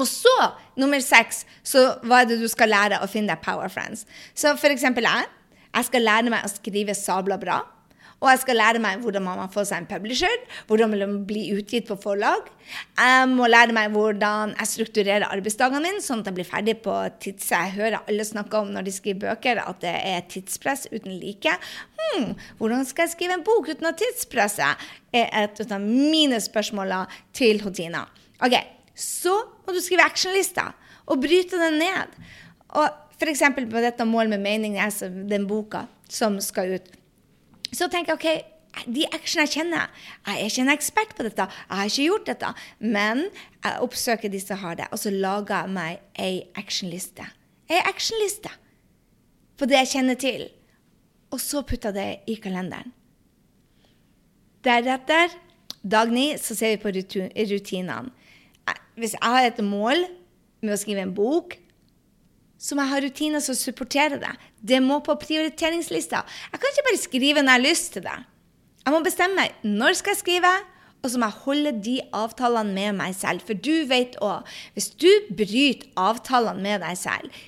Og 0.00 0.08
så, 0.08 0.32
nummer 0.80 1.04
seks, 1.04 1.42
så 1.60 1.82
hva 2.00 2.22
er 2.22 2.30
det 2.30 2.38
du 2.40 2.46
skal 2.48 2.72
lære 2.72 3.02
å 3.04 3.10
finne 3.12 3.34
deg 3.34 3.44
power 3.44 3.68
friends. 3.68 4.06
Så 4.32 4.54
for 4.56 4.72
eksempel 4.72 5.04
jeg. 5.04 5.28
Jeg 5.68 5.90
skal 5.90 6.08
lære 6.08 6.32
meg 6.32 6.48
å 6.48 6.54
skrive 6.54 6.96
sabla 6.96 7.36
bra. 7.44 7.60
Og 8.20 8.28
jeg 8.28 8.42
skal 8.42 8.58
lære 8.60 8.80
meg 8.84 9.00
hvordan 9.00 9.24
man 9.24 9.52
får 9.52 9.70
seg 9.70 9.80
en 9.80 9.88
publisher, 9.88 10.42
hvordan 10.68 10.92
man 10.92 11.14
blir 11.28 11.56
utgitt 11.56 11.88
på 11.88 11.96
forlag. 12.02 12.50
Jeg 12.98 13.28
må 13.32 13.48
lære 13.48 13.72
meg 13.76 13.94
hvordan 13.94 14.52
jeg 14.58 14.70
strukturerer 14.74 15.24
arbeidsdagene 15.30 15.80
mine, 15.86 16.04
sånn 16.04 16.20
at 16.20 16.28
jeg 16.28 16.36
blir 16.36 16.48
ferdig 16.48 16.76
på 16.84 16.96
tids. 17.22 17.48
Jeg 17.54 17.74
hører 17.78 18.02
alle 18.02 18.26
snakke 18.28 18.60
om 18.60 18.74
når 18.74 18.86
de 18.88 18.94
skriver 18.94 19.24
bøker, 19.24 19.62
at 19.64 19.80
det 19.84 19.94
er 20.12 20.28
tidspress 20.28 20.90
uten 20.92 21.16
like. 21.16 21.56
Hmm, 21.96 22.34
hvordan 22.60 22.84
skal 22.88 23.08
jeg 23.08 23.16
skrive 23.16 23.38
en 23.38 23.46
bok 23.46 23.72
uten 23.72 23.88
å 23.88 23.96
tidspresse? 23.96 24.74
er 25.10 25.26
et 25.42 25.72
av 25.72 25.80
mine 25.82 26.38
spørsmål 26.38 26.92
til 27.34 27.64
Hotina. 27.64 28.04
Ok, 28.44 28.54
Så 28.94 29.32
må 29.64 29.72
du 29.72 29.80
skrive 29.80 30.04
actionlista 30.04 30.74
og 31.08 31.22
bryte 31.22 31.56
den 31.56 31.78
ned. 31.80 32.12
Og 32.76 32.88
F.eks. 33.16 33.42
på 33.56 33.82
dette 33.82 34.04
målet 34.04 34.30
med 34.36 34.44
mening, 34.44 34.76
den 35.28 35.46
boka 35.48 35.86
som 36.08 36.36
skal 36.40 36.76
ut 36.76 36.99
så 37.72 37.88
tenker 37.90 38.14
jeg 38.14 38.18
OK, 38.18 38.56
de 38.86 39.02
actionene 39.10 39.48
jeg 39.48 39.54
kjenner 39.56 40.04
Jeg 40.26 40.36
er 40.36 40.46
ikke 40.46 40.62
en 40.62 40.72
ekspert 40.72 41.14
på 41.18 41.26
dette, 41.26 41.46
jeg 41.46 41.78
har 41.80 41.90
ikke 41.90 42.06
gjort 42.06 42.30
dette. 42.30 42.52
Men 42.78 43.24
jeg 43.64 43.84
oppsøker 43.86 44.32
de 44.32 44.40
som 44.42 44.62
har 44.62 44.78
det, 44.78 44.88
og 44.90 45.02
så 45.02 45.12
lager 45.14 45.64
jeg 45.64 45.74
meg 45.74 46.00
ei 46.18 46.34
actionliste. 46.58 47.26
Ei 47.70 47.82
actionliste 47.82 48.52
på 49.60 49.68
det 49.68 49.82
jeg 49.82 49.92
kjenner 49.94 50.18
til. 50.18 50.46
Og 51.30 51.42
så 51.42 51.62
putter 51.66 51.94
jeg 51.94 51.98
det 51.98 52.32
i 52.32 52.38
kalenderen. 52.42 52.94
Deretter, 54.64 55.32
dag 55.80 56.10
ni, 56.12 56.32
så 56.36 56.56
ser 56.56 56.74
vi 56.74 56.82
på 56.82 56.92
rutinene. 56.92 58.10
Hvis 59.00 59.14
jeg 59.16 59.24
har 59.24 59.46
et 59.46 59.60
mål 59.64 60.02
med 60.60 60.74
å 60.74 60.80
skrive 60.80 61.04
en 61.06 61.14
bok, 61.16 61.54
så 62.60 62.76
må 62.76 62.84
jeg 62.84 62.92
har 62.92 63.04
rutiner 63.06 63.42
som 63.44 63.56
supporterer 63.56 64.20
det. 64.20 64.32
Det 64.60 64.82
må 64.84 64.98
på 65.04 65.16
prioriteringslista. 65.22 66.20
Jeg 66.52 66.60
kan 66.60 66.74
ikke 66.74 66.86
bare 66.90 67.00
skrive 67.00 67.42
når 67.42 67.54
jeg 67.54 67.60
har 67.60 67.64
lyst 67.64 67.92
til 67.94 68.04
det. 68.04 68.18
Jeg 68.84 68.94
må 68.94 69.00
bestemme 69.04 69.46
når 69.64 69.96
skal 69.96 70.14
jeg 70.14 70.20
skrive, 70.20 70.52
og 71.00 71.08
så 71.08 71.20
må 71.20 71.30
jeg 71.30 71.44
holde 71.46 71.72
de 71.86 71.94
avtalene 72.16 72.76
med 72.76 72.98
meg 73.00 73.16
selv. 73.16 73.40
For 73.46 73.56
du 73.56 73.86
vet 73.88 74.18
òg, 74.24 74.48
hvis 74.76 74.90
du 75.00 75.08
bryter 75.32 75.88
avtalene 76.00 76.60
med 76.60 76.84
deg 76.84 77.00
selv, 77.00 77.40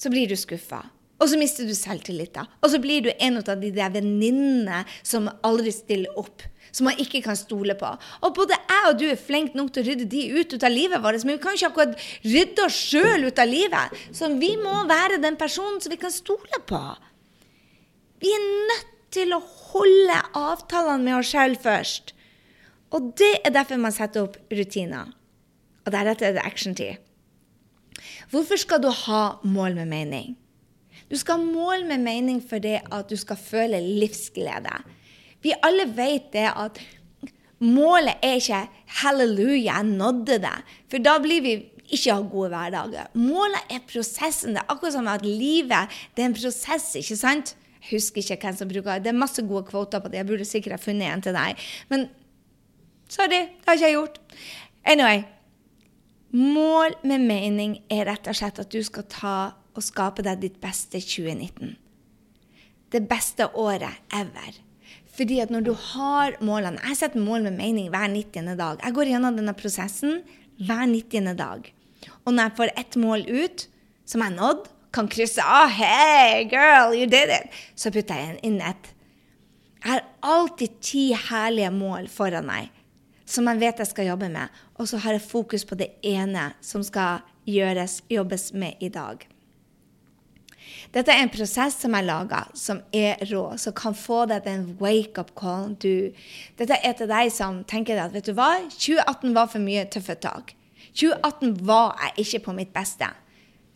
så 0.00 0.12
blir 0.12 0.30
du 0.30 0.36
skuffa. 0.40 0.86
Og 1.20 1.28
så 1.28 1.36
mister 1.40 1.68
du 1.68 1.74
selvtilliten. 1.76 2.48
Og 2.64 2.72
så 2.72 2.80
blir 2.80 3.04
du 3.04 3.10
en 3.12 3.40
av 3.42 3.52
de 3.60 3.70
der 3.74 3.92
venninnene 3.92 4.84
som 5.02 5.28
aldri 5.46 5.72
stiller 5.74 6.16
opp 6.20 6.46
som 6.72 6.86
man 6.86 6.98
ikke 7.02 7.22
kan 7.24 7.38
stole 7.38 7.74
på. 7.78 7.88
Og 8.22 8.34
både 8.36 8.54
jeg 8.58 8.88
og 8.88 8.98
du 9.00 9.06
er 9.10 9.20
flinke 9.20 9.58
nok 9.58 9.72
til 9.74 9.82
å 9.82 9.88
rydde 9.90 10.08
de 10.10 10.22
ut, 10.36 10.54
ut 10.54 10.66
av 10.66 10.72
livet 10.72 11.02
vårt, 11.02 11.24
men 11.26 11.36
vi 11.36 11.42
kan 11.42 11.58
ikke 11.58 11.70
akkurat 11.70 12.06
rydde 12.22 12.66
oss 12.66 12.78
sjøl 12.90 13.26
ut 13.26 13.42
av 13.42 13.50
livet. 13.50 14.00
Så 14.16 14.30
vi 14.40 14.52
må 14.60 14.76
være 14.90 15.20
den 15.22 15.38
personen 15.40 15.80
som 15.82 15.92
vi 15.92 16.00
kan 16.00 16.14
stole 16.14 16.62
på. 16.70 16.80
Vi 18.20 18.32
er 18.36 18.48
nødt 18.70 18.96
til 19.14 19.34
å 19.34 19.42
holde 19.42 20.18
avtalene 20.38 21.02
med 21.08 21.18
oss 21.18 21.32
sjøl 21.32 21.56
først. 21.58 22.14
Og 22.94 23.12
det 23.18 23.32
er 23.46 23.54
derfor 23.54 23.80
man 23.82 23.94
setter 23.94 24.26
opp 24.26 24.38
rutiner. 24.50 25.10
Og 25.86 25.94
deretter 25.94 26.30
er 26.30 26.36
det 26.36 26.46
actiontid. 26.46 27.00
Hvorfor 28.30 28.60
skal 28.60 28.82
du 28.82 28.90
ha 29.06 29.22
mål 29.42 29.74
med 29.78 29.90
mening? 29.90 30.36
Du 31.10 31.16
skal 31.18 31.40
ha 31.40 31.44
mål 31.44 31.86
med 31.88 32.04
mening 32.04 32.38
for 32.42 32.62
det 32.62 32.78
at 32.86 33.10
du 33.10 33.16
skal 33.18 33.36
føle 33.36 33.80
livsglede. 33.82 34.76
Vi 35.42 35.54
alle 35.66 35.88
vet 35.96 36.30
det 36.32 36.46
at 36.48 36.78
målet 37.60 38.22
er 38.22 38.38
ikke 38.38 38.68
'halleluja, 38.86 39.74
jeg 39.74 39.84
nådde 39.84 40.38
det'. 40.44 40.62
For 40.90 40.98
da 40.98 41.18
blir 41.18 41.42
vi 41.42 41.70
ikke 41.90 42.14
ha 42.14 42.20
gode 42.20 42.48
hverdager. 42.48 43.06
Målet 43.14 43.62
er 43.70 43.82
prosessen. 43.92 44.54
Det 44.54 44.62
er 44.62 44.72
akkurat 44.72 44.92
som 44.92 45.08
at 45.08 45.24
livet 45.26 45.88
det 46.16 46.22
er 46.22 46.26
en 46.26 46.34
prosess, 46.34 46.94
ikke 46.94 47.16
sant? 47.16 47.56
Jeg 47.80 47.96
husker 47.96 48.22
ikke 48.22 48.46
hvem 48.46 48.56
som 48.56 48.68
bruker 48.68 48.94
det. 48.94 49.04
Det 49.04 49.12
er 49.12 49.18
masse 49.18 49.42
gode 49.42 49.64
kvoter 49.64 49.98
på 49.98 50.08
det. 50.08 50.20
Jeg 50.20 50.26
burde 50.26 50.44
sikkert 50.44 50.72
ha 50.72 50.76
funnet 50.76 51.12
en 51.12 51.22
til 51.22 51.34
deg. 51.34 51.56
Men 51.88 52.08
sorry, 53.08 53.28
det 53.28 53.48
har 53.66 53.74
ikke 53.74 53.86
jeg 53.86 53.94
gjort. 53.94 54.20
Anyway. 54.84 55.22
Mål 56.32 56.94
med 57.04 57.18
mening 57.18 57.78
er 57.90 58.04
rett 58.06 58.28
og 58.30 58.36
slett 58.38 58.58
at 58.62 58.70
du 58.70 58.82
skal 58.86 59.02
ta 59.10 59.36
og 59.74 59.84
skape 59.84 60.24
deg 60.26 60.42
ditt 60.42 60.58
beste 60.62 61.00
2019. 61.02 61.76
Det 62.90 63.02
beste 63.10 63.46
året 63.54 64.00
ever. 64.16 64.58
Fordi 65.14 65.40
at 65.42 65.52
når 65.52 65.66
du 65.66 65.72
har 65.74 66.36
målene 66.40 66.80
Jeg 66.88 66.96
setter 66.96 67.22
mål 67.22 67.44
med 67.46 67.58
mening 67.58 67.90
hver 67.90 68.08
90. 68.08 68.56
dag. 68.58 68.80
Jeg 68.82 68.94
går 68.94 69.10
gjennom 69.12 69.36
denne 69.36 69.54
prosessen 69.54 70.22
hver 70.58 70.86
90. 70.86 71.34
dag. 71.38 71.72
Og 72.24 72.32
når 72.32 72.42
jeg 72.42 72.56
får 72.56 72.72
ett 72.76 72.96
mål 72.96 73.26
ut, 73.28 73.66
som 74.06 74.22
jeg 74.22 74.30
har 74.30 74.36
nådd, 74.36 74.68
kan 74.92 75.06
krysse 75.06 75.42
av 75.44 75.68
oh, 75.68 75.70
Hey, 75.70 76.48
girl, 76.50 76.94
you 76.96 77.06
did 77.06 77.30
it! 77.30 77.54
Så 77.78 77.92
putter 77.94 78.18
jeg 78.18 78.40
inn 78.42 78.58
et. 78.58 78.90
Jeg 79.84 79.92
har 79.92 80.06
alltid 80.26 80.80
ti 80.82 81.04
herlige 81.14 81.70
mål 81.70 82.10
foran 82.10 82.48
meg 82.48 82.74
som 83.30 83.48
jeg 83.50 83.60
vet 83.62 83.82
jeg 83.82 83.90
skal 83.90 84.10
jobbe 84.10 84.30
med. 84.32 84.48
Og 84.78 84.88
så 84.90 85.00
har 85.04 85.16
jeg 85.16 85.26
fokus 85.26 85.64
på 85.66 85.78
det 85.78 85.92
ene 86.06 86.50
som 86.64 86.82
skal 86.86 87.22
gjøres, 87.48 88.00
jobbes 88.10 88.50
med 88.52 88.80
i 88.82 88.90
dag. 88.92 89.22
Dette 90.94 91.12
er 91.12 91.22
en 91.22 91.32
prosess 91.32 91.76
som 91.82 91.94
jeg 91.96 92.06
laga, 92.08 92.44
som 92.56 92.80
er 92.96 93.20
rå, 93.30 93.44
som 93.60 93.74
kan 93.76 93.96
få 93.96 94.24
deg 94.30 94.44
til 94.46 94.56
en 94.56 94.68
wake-up 94.80 95.34
call. 95.38 95.74
Du, 95.82 96.10
dette 96.60 96.78
er 96.80 96.96
til 96.98 97.10
deg 97.10 97.32
som 97.34 97.62
tenker 97.68 98.00
at 98.00 98.14
vet 98.16 98.30
du 98.30 98.34
hva, 98.38 98.52
2018 98.72 99.36
var 99.36 99.50
for 99.52 99.62
mye 99.62 99.86
tøffe 99.92 100.16
tak. 100.22 100.54
2018 100.96 101.58
var 101.68 101.98
jeg 102.02 102.26
ikke 102.26 102.44
på 102.48 102.56
mitt 102.56 102.72
beste. 102.74 103.08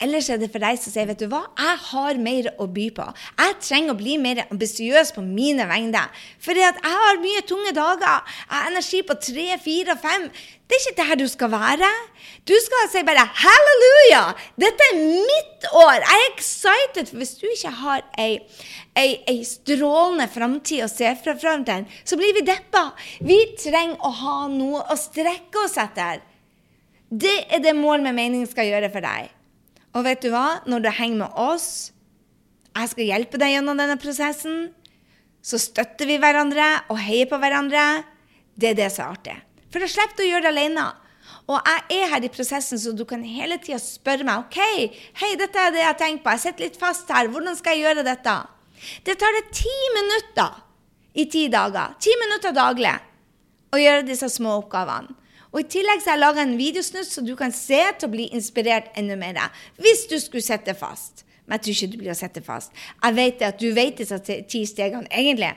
Eller 0.02 0.22
så 0.24 0.34
er 0.34 0.40
det 0.42 0.50
for 0.50 0.62
deg 0.62 0.78
som 0.80 0.90
sier 0.90 1.06
vet 1.06 1.20
du 1.22 1.28
hva, 1.30 1.44
jeg 1.54 1.78
har 1.86 2.18
mer 2.18 2.48
å 2.58 2.66
by 2.66 2.88
på. 2.96 3.04
Jeg 3.38 3.58
trenger 3.62 3.94
å 3.94 3.98
bli 3.98 4.16
mer 4.18 4.40
ambisiøs 4.48 5.12
på 5.14 5.22
mine 5.22 5.68
vegne. 5.70 6.02
For 6.42 6.58
jeg 6.58 6.74
har 6.82 7.20
mye 7.22 7.42
tunge 7.46 7.70
dager. 7.76 8.24
Jeg 8.26 8.50
har 8.50 8.72
energi 8.72 9.02
på 9.06 9.14
tre, 9.22 9.46
fire 9.62 9.94
og 9.94 10.02
fem. 10.02 10.26
Det 10.66 10.78
er 10.78 10.82
ikke 10.82 11.04
der 11.04 11.20
du 11.20 11.28
skal 11.30 11.52
være. 11.52 11.90
Du 12.48 12.54
skal 12.64 12.88
si 12.90 13.04
bare 13.06 13.22
'halleluja'! 13.22 14.34
Dette 14.58 14.88
er 14.90 14.98
mitt 14.98 15.68
år! 15.70 16.02
Jeg 16.02 16.18
er 16.24 16.32
excited! 16.32 17.06
For 17.06 17.16
hvis 17.16 17.34
du 17.38 17.46
ikke 17.46 17.70
har 17.70 18.02
ei, 18.18 18.40
ei, 18.96 19.22
ei 19.28 19.44
strålende 19.46 20.26
framtid 20.28 20.82
å 20.82 20.90
se 20.90 21.14
fra 21.22 21.36
til, 21.38 21.86
så 22.04 22.16
blir 22.16 22.34
vi 22.34 22.42
deppa. 22.42 22.90
Vi 23.20 23.38
trenger 23.62 23.96
å 24.02 24.10
ha 24.10 24.48
noe 24.48 24.82
å 24.90 24.96
strekke 24.98 25.64
oss 25.64 25.78
etter. 25.78 26.20
Det 27.10 27.46
er 27.48 27.62
det 27.62 27.76
mål 27.76 28.02
med 28.02 28.14
mening 28.14 28.46
skal 28.50 28.66
gjøre 28.66 28.90
for 28.90 29.00
deg. 29.00 29.30
Og 29.94 30.02
vet 30.06 30.22
du 30.24 30.30
hva? 30.32 30.60
Når 30.66 30.82
du 30.82 30.90
henger 30.90 31.20
med 31.22 31.38
oss, 31.38 31.68
jeg 32.74 32.90
skal 32.90 33.10
hjelpe 33.12 33.38
deg 33.38 33.54
gjennom 33.54 33.78
denne 33.78 33.96
prosessen, 34.02 34.72
så 35.44 35.60
støtter 35.60 36.08
vi 36.08 36.18
hverandre 36.18 36.66
og 36.90 36.98
heier 37.04 37.28
på 37.30 37.38
hverandre. 37.38 38.02
Det 38.58 38.72
er 38.72 38.78
det 38.78 38.90
som 38.94 39.06
er 39.06 39.18
artig. 39.18 39.36
For 39.70 39.82
da 39.82 39.90
slipper 39.90 40.18
du 40.18 40.24
å 40.24 40.30
gjøre 40.32 40.46
det 40.48 40.52
alene. 40.54 40.86
Og 41.44 41.58
jeg 41.60 42.00
er 42.00 42.10
her 42.14 42.24
i 42.24 42.32
prosessen, 42.32 42.80
så 42.80 42.94
du 42.96 43.04
kan 43.08 43.22
hele 43.26 43.58
tida 43.62 43.78
spørre 43.82 44.24
meg 44.26 44.46
OK, 44.46 44.58
hei, 45.20 45.32
dette 45.38 45.60
er 45.60 45.72
det 45.74 45.82
jeg 45.82 45.90
har 45.90 45.98
tenkt 46.00 46.24
på. 46.24 46.32
Jeg 46.32 46.44
sitter 46.46 46.66
litt 46.66 46.78
fast 46.80 47.10
her. 47.12 47.28
Hvordan 47.30 47.58
skal 47.58 47.76
jeg 47.76 47.84
gjøre 47.84 48.06
dette? 48.06 48.36
Det 49.04 49.16
tar 49.20 49.36
deg 49.36 49.50
ti 49.54 49.74
minutter 49.98 50.62
i 51.20 51.26
ti 51.30 51.44
dager. 51.52 51.94
Ti 52.00 52.16
minutter 52.22 52.56
daglig 52.56 52.94
å 53.74 53.80
gjøre 53.80 54.08
disse 54.08 54.30
små 54.32 54.58
oppgavene. 54.62 55.14
Og 55.54 55.60
I 55.62 55.68
tillegg 55.70 56.02
så 56.02 56.10
har 56.10 56.18
jeg 56.18 56.24
laga 56.24 56.42
en 56.42 56.56
videosnutt, 56.58 57.06
så 57.06 57.22
du 57.22 57.36
kan 57.38 57.52
se 57.54 57.78
til 57.94 58.08
å 58.08 58.10
bli 58.10 58.26
inspirert 58.34 58.90
enda 58.98 59.14
mer. 59.16 59.38
Hvis 59.78 60.08
du 60.10 60.16
skulle 60.18 60.42
sette 60.42 60.74
fast. 60.74 61.22
Men 61.46 61.60
jeg 61.60 61.62
tror 61.62 61.74
ikke 61.76 61.92
du 61.92 61.98
blir 62.00 62.14
å 62.14 62.18
sette 62.18 62.42
fast. 62.42 62.72
Jeg 63.04 63.14
vet 63.14 63.44
at 63.46 63.60
du 63.60 63.68
vet 63.76 64.00
disse 64.00 64.18
ti 64.24 64.64
stegene 64.66 65.06
egentlig. 65.12 65.52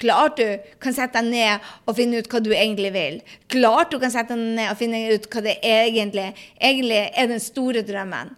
Klart 0.00 0.38
du 0.40 0.46
kan 0.80 0.94
sette 0.96 1.20
deg 1.20 1.28
ned 1.34 1.66
og 1.84 1.96
finne 1.98 2.22
ut 2.22 2.28
hva 2.32 2.40
du 2.40 2.54
egentlig 2.54 2.92
vil. 2.94 3.18
Klart 3.52 3.92
du 3.92 3.98
kan 4.00 4.12
sette 4.14 4.32
deg 4.38 4.54
ned 4.56 4.70
og 4.72 4.78
finne 4.80 5.02
ut 5.12 5.26
hva 5.28 5.42
det 5.44 5.58
egentlig, 5.60 6.30
egentlig 6.56 7.02
er 7.10 7.28
den 7.28 7.42
store 7.44 7.82
drømmen. 7.84 8.32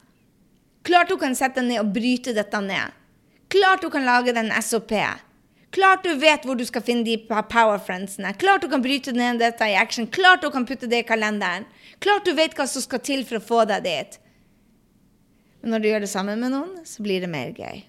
Klart 0.82 1.12
du 1.12 1.18
kan 1.20 1.36
sette 1.38 1.60
deg 1.60 1.68
ned 1.68 1.84
og 1.84 1.92
bryte 1.94 2.34
dette 2.34 2.62
ned. 2.64 2.98
Klart 3.52 3.84
du 3.84 3.92
kan 3.92 4.08
lage 4.08 4.34
den 4.34 4.50
SOP. 4.64 4.96
Klart 5.72 6.04
du 6.04 6.12
vet 6.20 6.44
hvor 6.44 6.58
du 6.58 6.64
skal 6.68 6.84
finne 6.84 7.06
de 7.06 7.16
powerfriendsene. 7.26 8.34
Klart 8.40 8.64
du 8.64 8.68
kan 8.68 8.82
bryte 8.84 9.14
ned 9.16 9.40
dette 9.40 9.64
i 9.64 9.76
action. 9.80 10.06
Klart 10.06 10.44
du 10.44 10.50
kan 10.52 10.66
putte 10.68 10.88
det 10.90 11.00
i 11.00 11.08
kalenderen. 11.08 11.64
Klart 12.02 12.28
du 12.28 12.34
vet 12.36 12.56
hva 12.58 12.66
som 12.68 12.84
skal 12.84 13.00
til 13.00 13.24
for 13.28 13.40
å 13.40 13.46
få 13.46 13.62
deg 13.70 13.86
dit. 13.86 14.18
Men 15.62 15.76
når 15.76 15.80
du 15.82 15.88
gjør 15.88 16.04
det 16.04 16.12
sammen 16.12 16.42
med 16.42 16.52
noen, 16.52 16.76
så 16.84 17.04
blir 17.06 17.24
det 17.24 17.30
mer 17.32 17.54
gøy. 17.56 17.86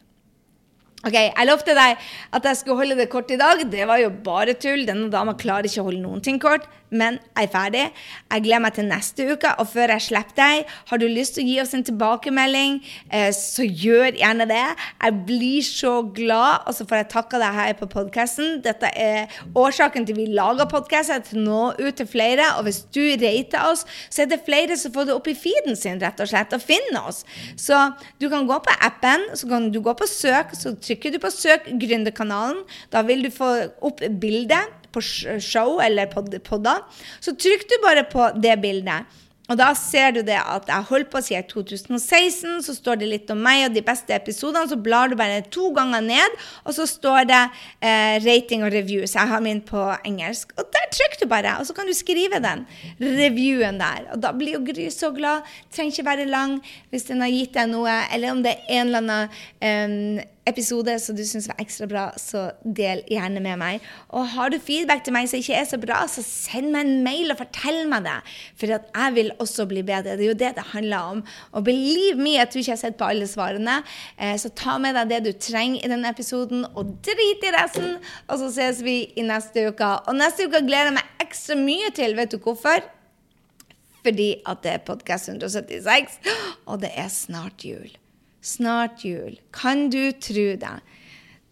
Ok, 1.04 1.18
Jeg 1.18 1.48
lovte 1.50 1.74
deg 1.76 2.00
at 2.32 2.46
jeg 2.48 2.56
skulle 2.62 2.80
holde 2.80 2.96
det 2.96 3.10
kort 3.12 3.32
i 3.34 3.36
dag. 3.36 3.60
Det 3.68 3.84
var 3.90 4.00
jo 4.00 4.08
bare 4.24 4.54
tull. 4.56 4.86
Denne 4.88 5.10
dama 5.12 5.34
klarer 5.36 5.68
ikke 5.68 5.84
å 5.84 5.90
holde 5.90 6.00
noen 6.00 6.24
ting 6.24 6.40
kort. 6.40 6.64
Men 6.94 7.18
jeg 7.34 7.48
er 7.48 7.52
ferdig. 7.52 7.82
Jeg 8.30 8.44
gleder 8.46 8.62
meg 8.64 8.76
til 8.78 8.86
neste 8.88 9.26
uke. 9.34 9.52
Og 9.60 9.68
før 9.68 9.92
jeg 9.96 10.06
slipper 10.06 10.38
deg, 10.38 10.70
har 10.92 11.02
du 11.02 11.06
lyst 11.10 11.36
til 11.36 11.44
å 11.44 11.50
gi 11.50 11.58
oss 11.60 11.74
en 11.76 11.84
tilbakemelding, 11.84 12.78
eh, 13.10 13.32
så 13.36 13.66
gjør 13.66 14.20
gjerne 14.22 14.48
det. 14.48 14.62
Jeg 15.02 15.18
blir 15.28 15.66
så 15.68 15.94
glad, 16.16 16.64
og 16.70 16.78
så 16.78 16.88
får 16.88 17.02
jeg 17.02 17.10
takke 17.16 17.42
deg 17.42 17.58
her 17.58 17.74
på 17.82 17.90
podkasten. 17.92 18.62
Dette 18.64 18.92
er 18.96 19.28
årsaken 19.58 20.08
til 20.08 20.16
vi 20.22 20.30
lager 20.32 20.70
podkaster, 20.72 21.20
til 21.26 21.42
å 21.42 21.44
nå 21.50 21.64
ut 21.82 22.00
til 22.00 22.08
flere. 22.08 22.46
Og 22.60 22.70
hvis 22.70 22.84
du 22.94 23.02
rater 23.20 23.60
oss, 23.68 23.84
så 24.08 24.24
er 24.24 24.32
det 24.32 24.46
flere 24.46 24.78
som 24.78 24.94
får 24.94 25.10
det 25.10 25.18
opp 25.18 25.28
i 25.28 25.36
feeden 25.36 25.76
sin, 25.76 26.00
rett 26.00 26.24
og 26.24 26.30
slett, 26.30 26.54
og 26.54 26.64
finner 26.64 27.10
oss. 27.10 27.26
Så 27.58 27.92
du 28.22 28.30
kan 28.30 28.48
gå 28.48 28.62
på 28.64 28.78
appen, 28.80 29.28
så 29.34 29.50
kan 29.50 29.72
du 29.74 29.82
gå 29.82 29.98
på 29.98 30.08
søk. 30.08 30.54
så 30.54 30.78
trykker 30.78 30.93
du 31.02 31.20
på 31.20 31.32
'søk 31.32 31.66
gründerkanalen'. 31.82 32.64
Da 32.92 33.02
vil 33.02 33.24
du 33.24 33.32
få 33.32 33.70
opp 33.82 34.00
bildet 34.20 34.70
på 34.92 35.02
show 35.40 35.80
eller 35.82 36.06
podda. 36.06 36.82
Så 37.20 37.34
trykk 37.34 37.68
du 37.70 37.76
bare 37.82 38.04
på 38.04 38.30
det 38.42 38.62
bildet. 38.62 39.06
Og 39.52 39.58
da 39.60 39.74
ser 39.76 40.14
du 40.16 40.22
det 40.24 40.38
at 40.40 40.70
jeg 40.72 40.88
holdt 40.88 41.10
på 41.12 41.20
siden 41.22 41.44
2016. 41.50 42.62
Så 42.64 42.76
står 42.78 43.02
det 43.02 43.10
litt 43.12 43.32
om 43.34 43.42
meg 43.44 43.66
og 43.66 43.76
de 43.76 43.84
beste 43.84 44.16
episodene. 44.16 44.70
Så 44.72 44.78
blar 44.80 45.12
du 45.12 45.18
bare 45.20 45.42
to 45.52 45.70
ganger 45.76 46.04
ned, 46.06 46.38
og 46.64 46.76
så 46.78 46.88
står 46.88 47.28
det 47.28 47.42
eh, 47.84 48.16
rating 48.24 48.64
og 48.64 48.72
reviews. 48.72 49.18
Jeg 49.18 49.28
har 49.34 49.44
min 49.44 49.60
på 49.68 49.84
engelsk. 50.08 50.56
Og 50.56 50.70
der 50.72 50.88
trykker 50.96 51.26
du 51.26 51.28
bare, 51.32 51.58
og 51.60 51.68
så 51.68 51.76
kan 51.76 51.90
du 51.90 51.96
skrive 51.98 52.40
den 52.44 52.64
reviewen 53.04 53.82
der. 53.82 54.08
Og 54.16 54.24
da 54.24 54.32
blir 54.32 54.56
jo 54.56 54.64
Gry 54.64 54.88
så 54.94 55.12
glad. 55.12 55.44
Trenger 55.74 55.92
ikke 55.92 56.08
være 56.08 56.30
lang 56.32 56.60
hvis 56.94 57.10
den 57.10 57.22
har 57.22 57.34
gitt 57.34 57.58
deg 57.58 57.68
noe, 57.74 58.00
eller 58.16 58.32
om 58.32 58.46
det 58.46 58.56
er 58.56 58.80
en 58.80 58.94
eller 58.94 59.04
annen 59.04 60.22
eh, 60.24 60.30
episode 60.50 60.94
som 61.00 61.16
du 61.16 61.24
syns 61.28 61.48
var 61.48 61.60
ekstra 61.62 61.88
bra, 61.90 62.04
så 62.20 62.50
del 62.64 63.04
gjerne 63.12 63.42
med 63.44 63.60
meg. 63.62 63.86
Og 64.12 64.28
har 64.34 64.52
du 64.52 64.58
feedback 64.62 65.06
til 65.06 65.16
meg 65.16 65.30
som 65.32 65.40
ikke 65.40 65.56
er 65.56 65.68
så 65.70 65.80
bra, 65.82 66.02
så 66.12 66.24
send 66.26 66.74
meg 66.74 66.88
en 66.88 67.04
mail 67.06 67.34
og 67.34 67.40
fortell 67.40 67.84
meg 67.92 68.06
det. 68.08 68.18
For 68.60 68.76
at 68.76 68.90
jeg 68.92 69.16
vil 69.18 69.32
også 69.44 69.68
bli 69.70 69.86
bedre. 69.88 70.18
Det 70.20 70.28
er 70.28 70.32
jo 70.34 70.40
det 70.40 70.54
det 70.58 70.66
handler 70.74 71.14
om. 71.14 71.24
Og 71.54 71.66
believe 71.68 72.20
me, 72.20 72.36
jeg 72.36 72.50
tror 72.52 72.64
ikke 72.64 72.76
har 72.76 72.82
sett 72.84 73.00
på 73.00 73.08
alle 73.08 73.30
svarene. 73.30 73.80
Eh, 74.18 74.36
så 74.42 74.52
ta 74.52 74.78
med 74.82 74.98
deg 75.00 75.14
det 75.14 75.22
du 75.28 75.32
trenger 75.38 75.80
i 75.80 75.94
denne 75.94 76.12
episoden, 76.12 76.68
og 76.74 76.98
drit 77.06 77.48
i 77.48 77.56
resten. 77.56 77.96
Og 78.28 78.44
så 78.44 78.52
ses 78.58 78.84
vi 78.84 78.98
i 79.16 79.26
neste 79.28 79.70
uke. 79.72 79.94
Og 80.10 80.20
neste 80.20 80.50
uke 80.50 80.64
gleder 80.66 80.92
jeg 80.92 81.00
meg 81.00 81.24
ekstra 81.24 81.58
mye 81.60 81.94
til. 81.96 82.18
Vet 82.20 82.36
du 82.36 82.42
hvorfor? 82.44 82.84
Fordi 84.04 84.30
at 84.50 84.64
det 84.66 84.72
er 84.76 84.84
podkast 84.84 85.32
176, 85.32 86.20
og 86.68 86.82
det 86.84 86.92
er 87.00 87.08
snart 87.08 87.64
jul. 87.64 88.03
Snart 88.44 89.06
jul. 89.08 89.40
Kan 89.56 89.90
du 89.90 90.12
tro 90.20 90.50
det? 90.60 90.76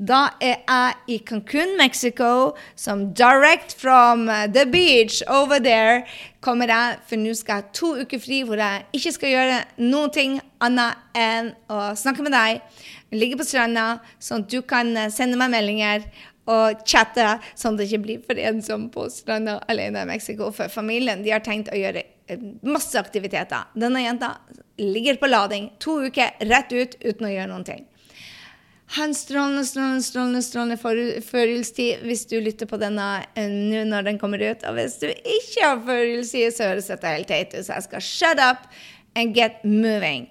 Da 0.01 0.32
er 0.41 0.56
jeg 0.65 0.93
i 1.08 1.17
Cancún, 1.30 1.75
Mexico, 1.77 2.56
som 2.75 3.13
direct 3.13 3.75
from 3.77 4.27
uh, 4.27 4.47
the 4.47 4.65
beach 4.65 5.21
over 5.27 5.60
there 5.60 6.01
kommer 6.41 6.65
jeg, 6.65 6.97
for 7.06 7.21
nå 7.21 7.36
skal 7.38 7.60
jeg 7.60 7.67
ha 7.67 7.73
to 7.77 7.91
uker 8.01 8.19
fri 8.19 8.39
hvor 8.41 8.58
jeg 8.58 8.88
ikke 8.97 9.12
skal 9.13 9.30
gjøre 9.30 10.10
ting 10.15 10.39
annet 10.60 10.97
enn 11.13 11.51
å 11.69 11.93
snakke 11.93 12.25
med 12.25 12.34
deg, 12.34 12.63
ligge 13.13 13.38
på 13.38 13.45
stranda, 13.45 14.01
sånn 14.17 14.41
at 14.41 14.49
du 14.49 14.63
kan 14.65 14.89
uh, 14.97 15.06
sende 15.13 15.38
meg 15.38 15.54
meldinger 15.54 16.10
og 16.49 16.82
chatte, 16.82 17.38
sånn 17.54 17.77
at 17.77 17.84
det 17.84 17.91
ikke 17.91 18.04
blir 18.08 18.25
for 18.25 18.41
ensom 18.41 18.89
på 18.89 19.06
stranda 19.13 19.60
alene 19.69 20.01
i 20.01 20.10
Mexico. 20.10 20.49
For 20.49 20.73
familien 20.73 21.21
de 21.21 21.30
har 21.36 21.45
tenkt 21.45 21.69
å 21.69 21.77
gjøre 21.77 22.01
uh, 22.34 22.49
masse 22.65 22.97
aktiviteter. 22.97 23.69
Denne 23.77 24.01
jenta 24.01 24.34
ligger 24.82 25.22
på 25.22 25.30
lading 25.30 25.72
to 25.80 26.00
uker 26.08 26.36
rett 26.50 26.74
ut 26.74 26.98
uten 27.00 27.28
å 27.28 27.32
gjøre 27.32 27.50
noen 27.54 27.65
ting. 27.67 27.88
Han 28.98 29.13
strålende, 29.15 29.63
strålende, 29.65 30.04
strålende, 30.04 30.41
strålende 30.44 31.22
førjulstid 31.24 32.02
hvis 32.04 32.26
du 32.28 32.41
lytter 32.44 32.67
på 32.67 32.80
denne 32.82 33.06
eh, 33.39 33.48
nå 33.48 33.86
når 33.88 34.10
den 34.10 34.20
kommer 34.20 34.41
ut. 34.44 34.65
Og 34.67 34.76
hvis 34.76 34.98
du 35.00 35.08
ikke 35.08 35.63
har 35.63 35.80
førjulstid, 35.86 36.50
så 36.52 36.74
høres 36.74 36.89
dette 36.91 37.13
helt 37.13 37.32
teit 37.32 37.56
ut, 37.56 37.63
så 37.63 37.78
jeg 37.78 37.86
skal 37.88 38.04
shut 38.04 38.41
up 38.44 38.67
and 39.15 39.36
get 39.36 39.63
moving. 39.63 40.28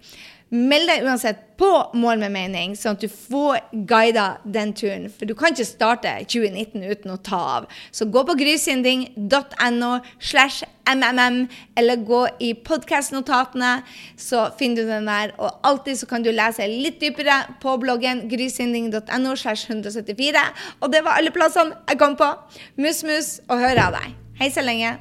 Meld 0.50 0.88
deg 0.90 1.04
uansett 1.06 1.44
på 1.60 1.68
Mål 1.94 2.18
med 2.24 2.32
mening, 2.34 2.72
sånn 2.74 2.96
at 2.96 3.04
du 3.04 3.06
får 3.06 3.60
guida 3.86 4.40
den 4.42 4.72
turen. 4.74 5.04
For 5.12 5.28
du 5.28 5.34
kan 5.38 5.54
ikke 5.54 5.66
starte 5.68 6.14
2019 6.24 6.82
uten 6.90 7.12
å 7.14 7.18
ta 7.22 7.38
av. 7.60 7.68
Så 7.94 8.08
gå 8.10 8.24
på 8.26 8.34
grysynding.no 8.40 9.90
slash 10.18 10.64
mmm, 10.90 11.44
eller 11.78 12.02
gå 12.02 12.22
i 12.42 12.54
podkastnotatene, 12.66 13.84
så 14.18 14.48
finner 14.58 14.82
du 14.82 14.90
den 14.90 15.06
der. 15.06 15.36
Og 15.38 15.60
alltid 15.62 16.00
så 16.00 16.08
kan 16.10 16.26
du 16.26 16.32
lese 16.34 16.66
litt 16.66 16.98
dypere 17.02 17.44
på 17.62 17.76
bloggen 17.84 18.24
grysynding.no 18.32 19.36
slash 19.36 19.70
174. 19.70 20.42
Og 20.80 20.90
det 20.90 21.04
var 21.06 21.20
alle 21.20 21.30
plassene 21.34 21.78
jeg 21.86 22.02
kom 22.02 22.18
på. 22.18 22.32
Mus, 22.80 23.04
mus, 23.06 23.36
og 23.46 23.62
hør 23.62 23.84
av 23.86 24.00
deg. 24.00 24.18
Hei 24.40 24.50
så 24.50 24.66
lenge. 24.66 24.96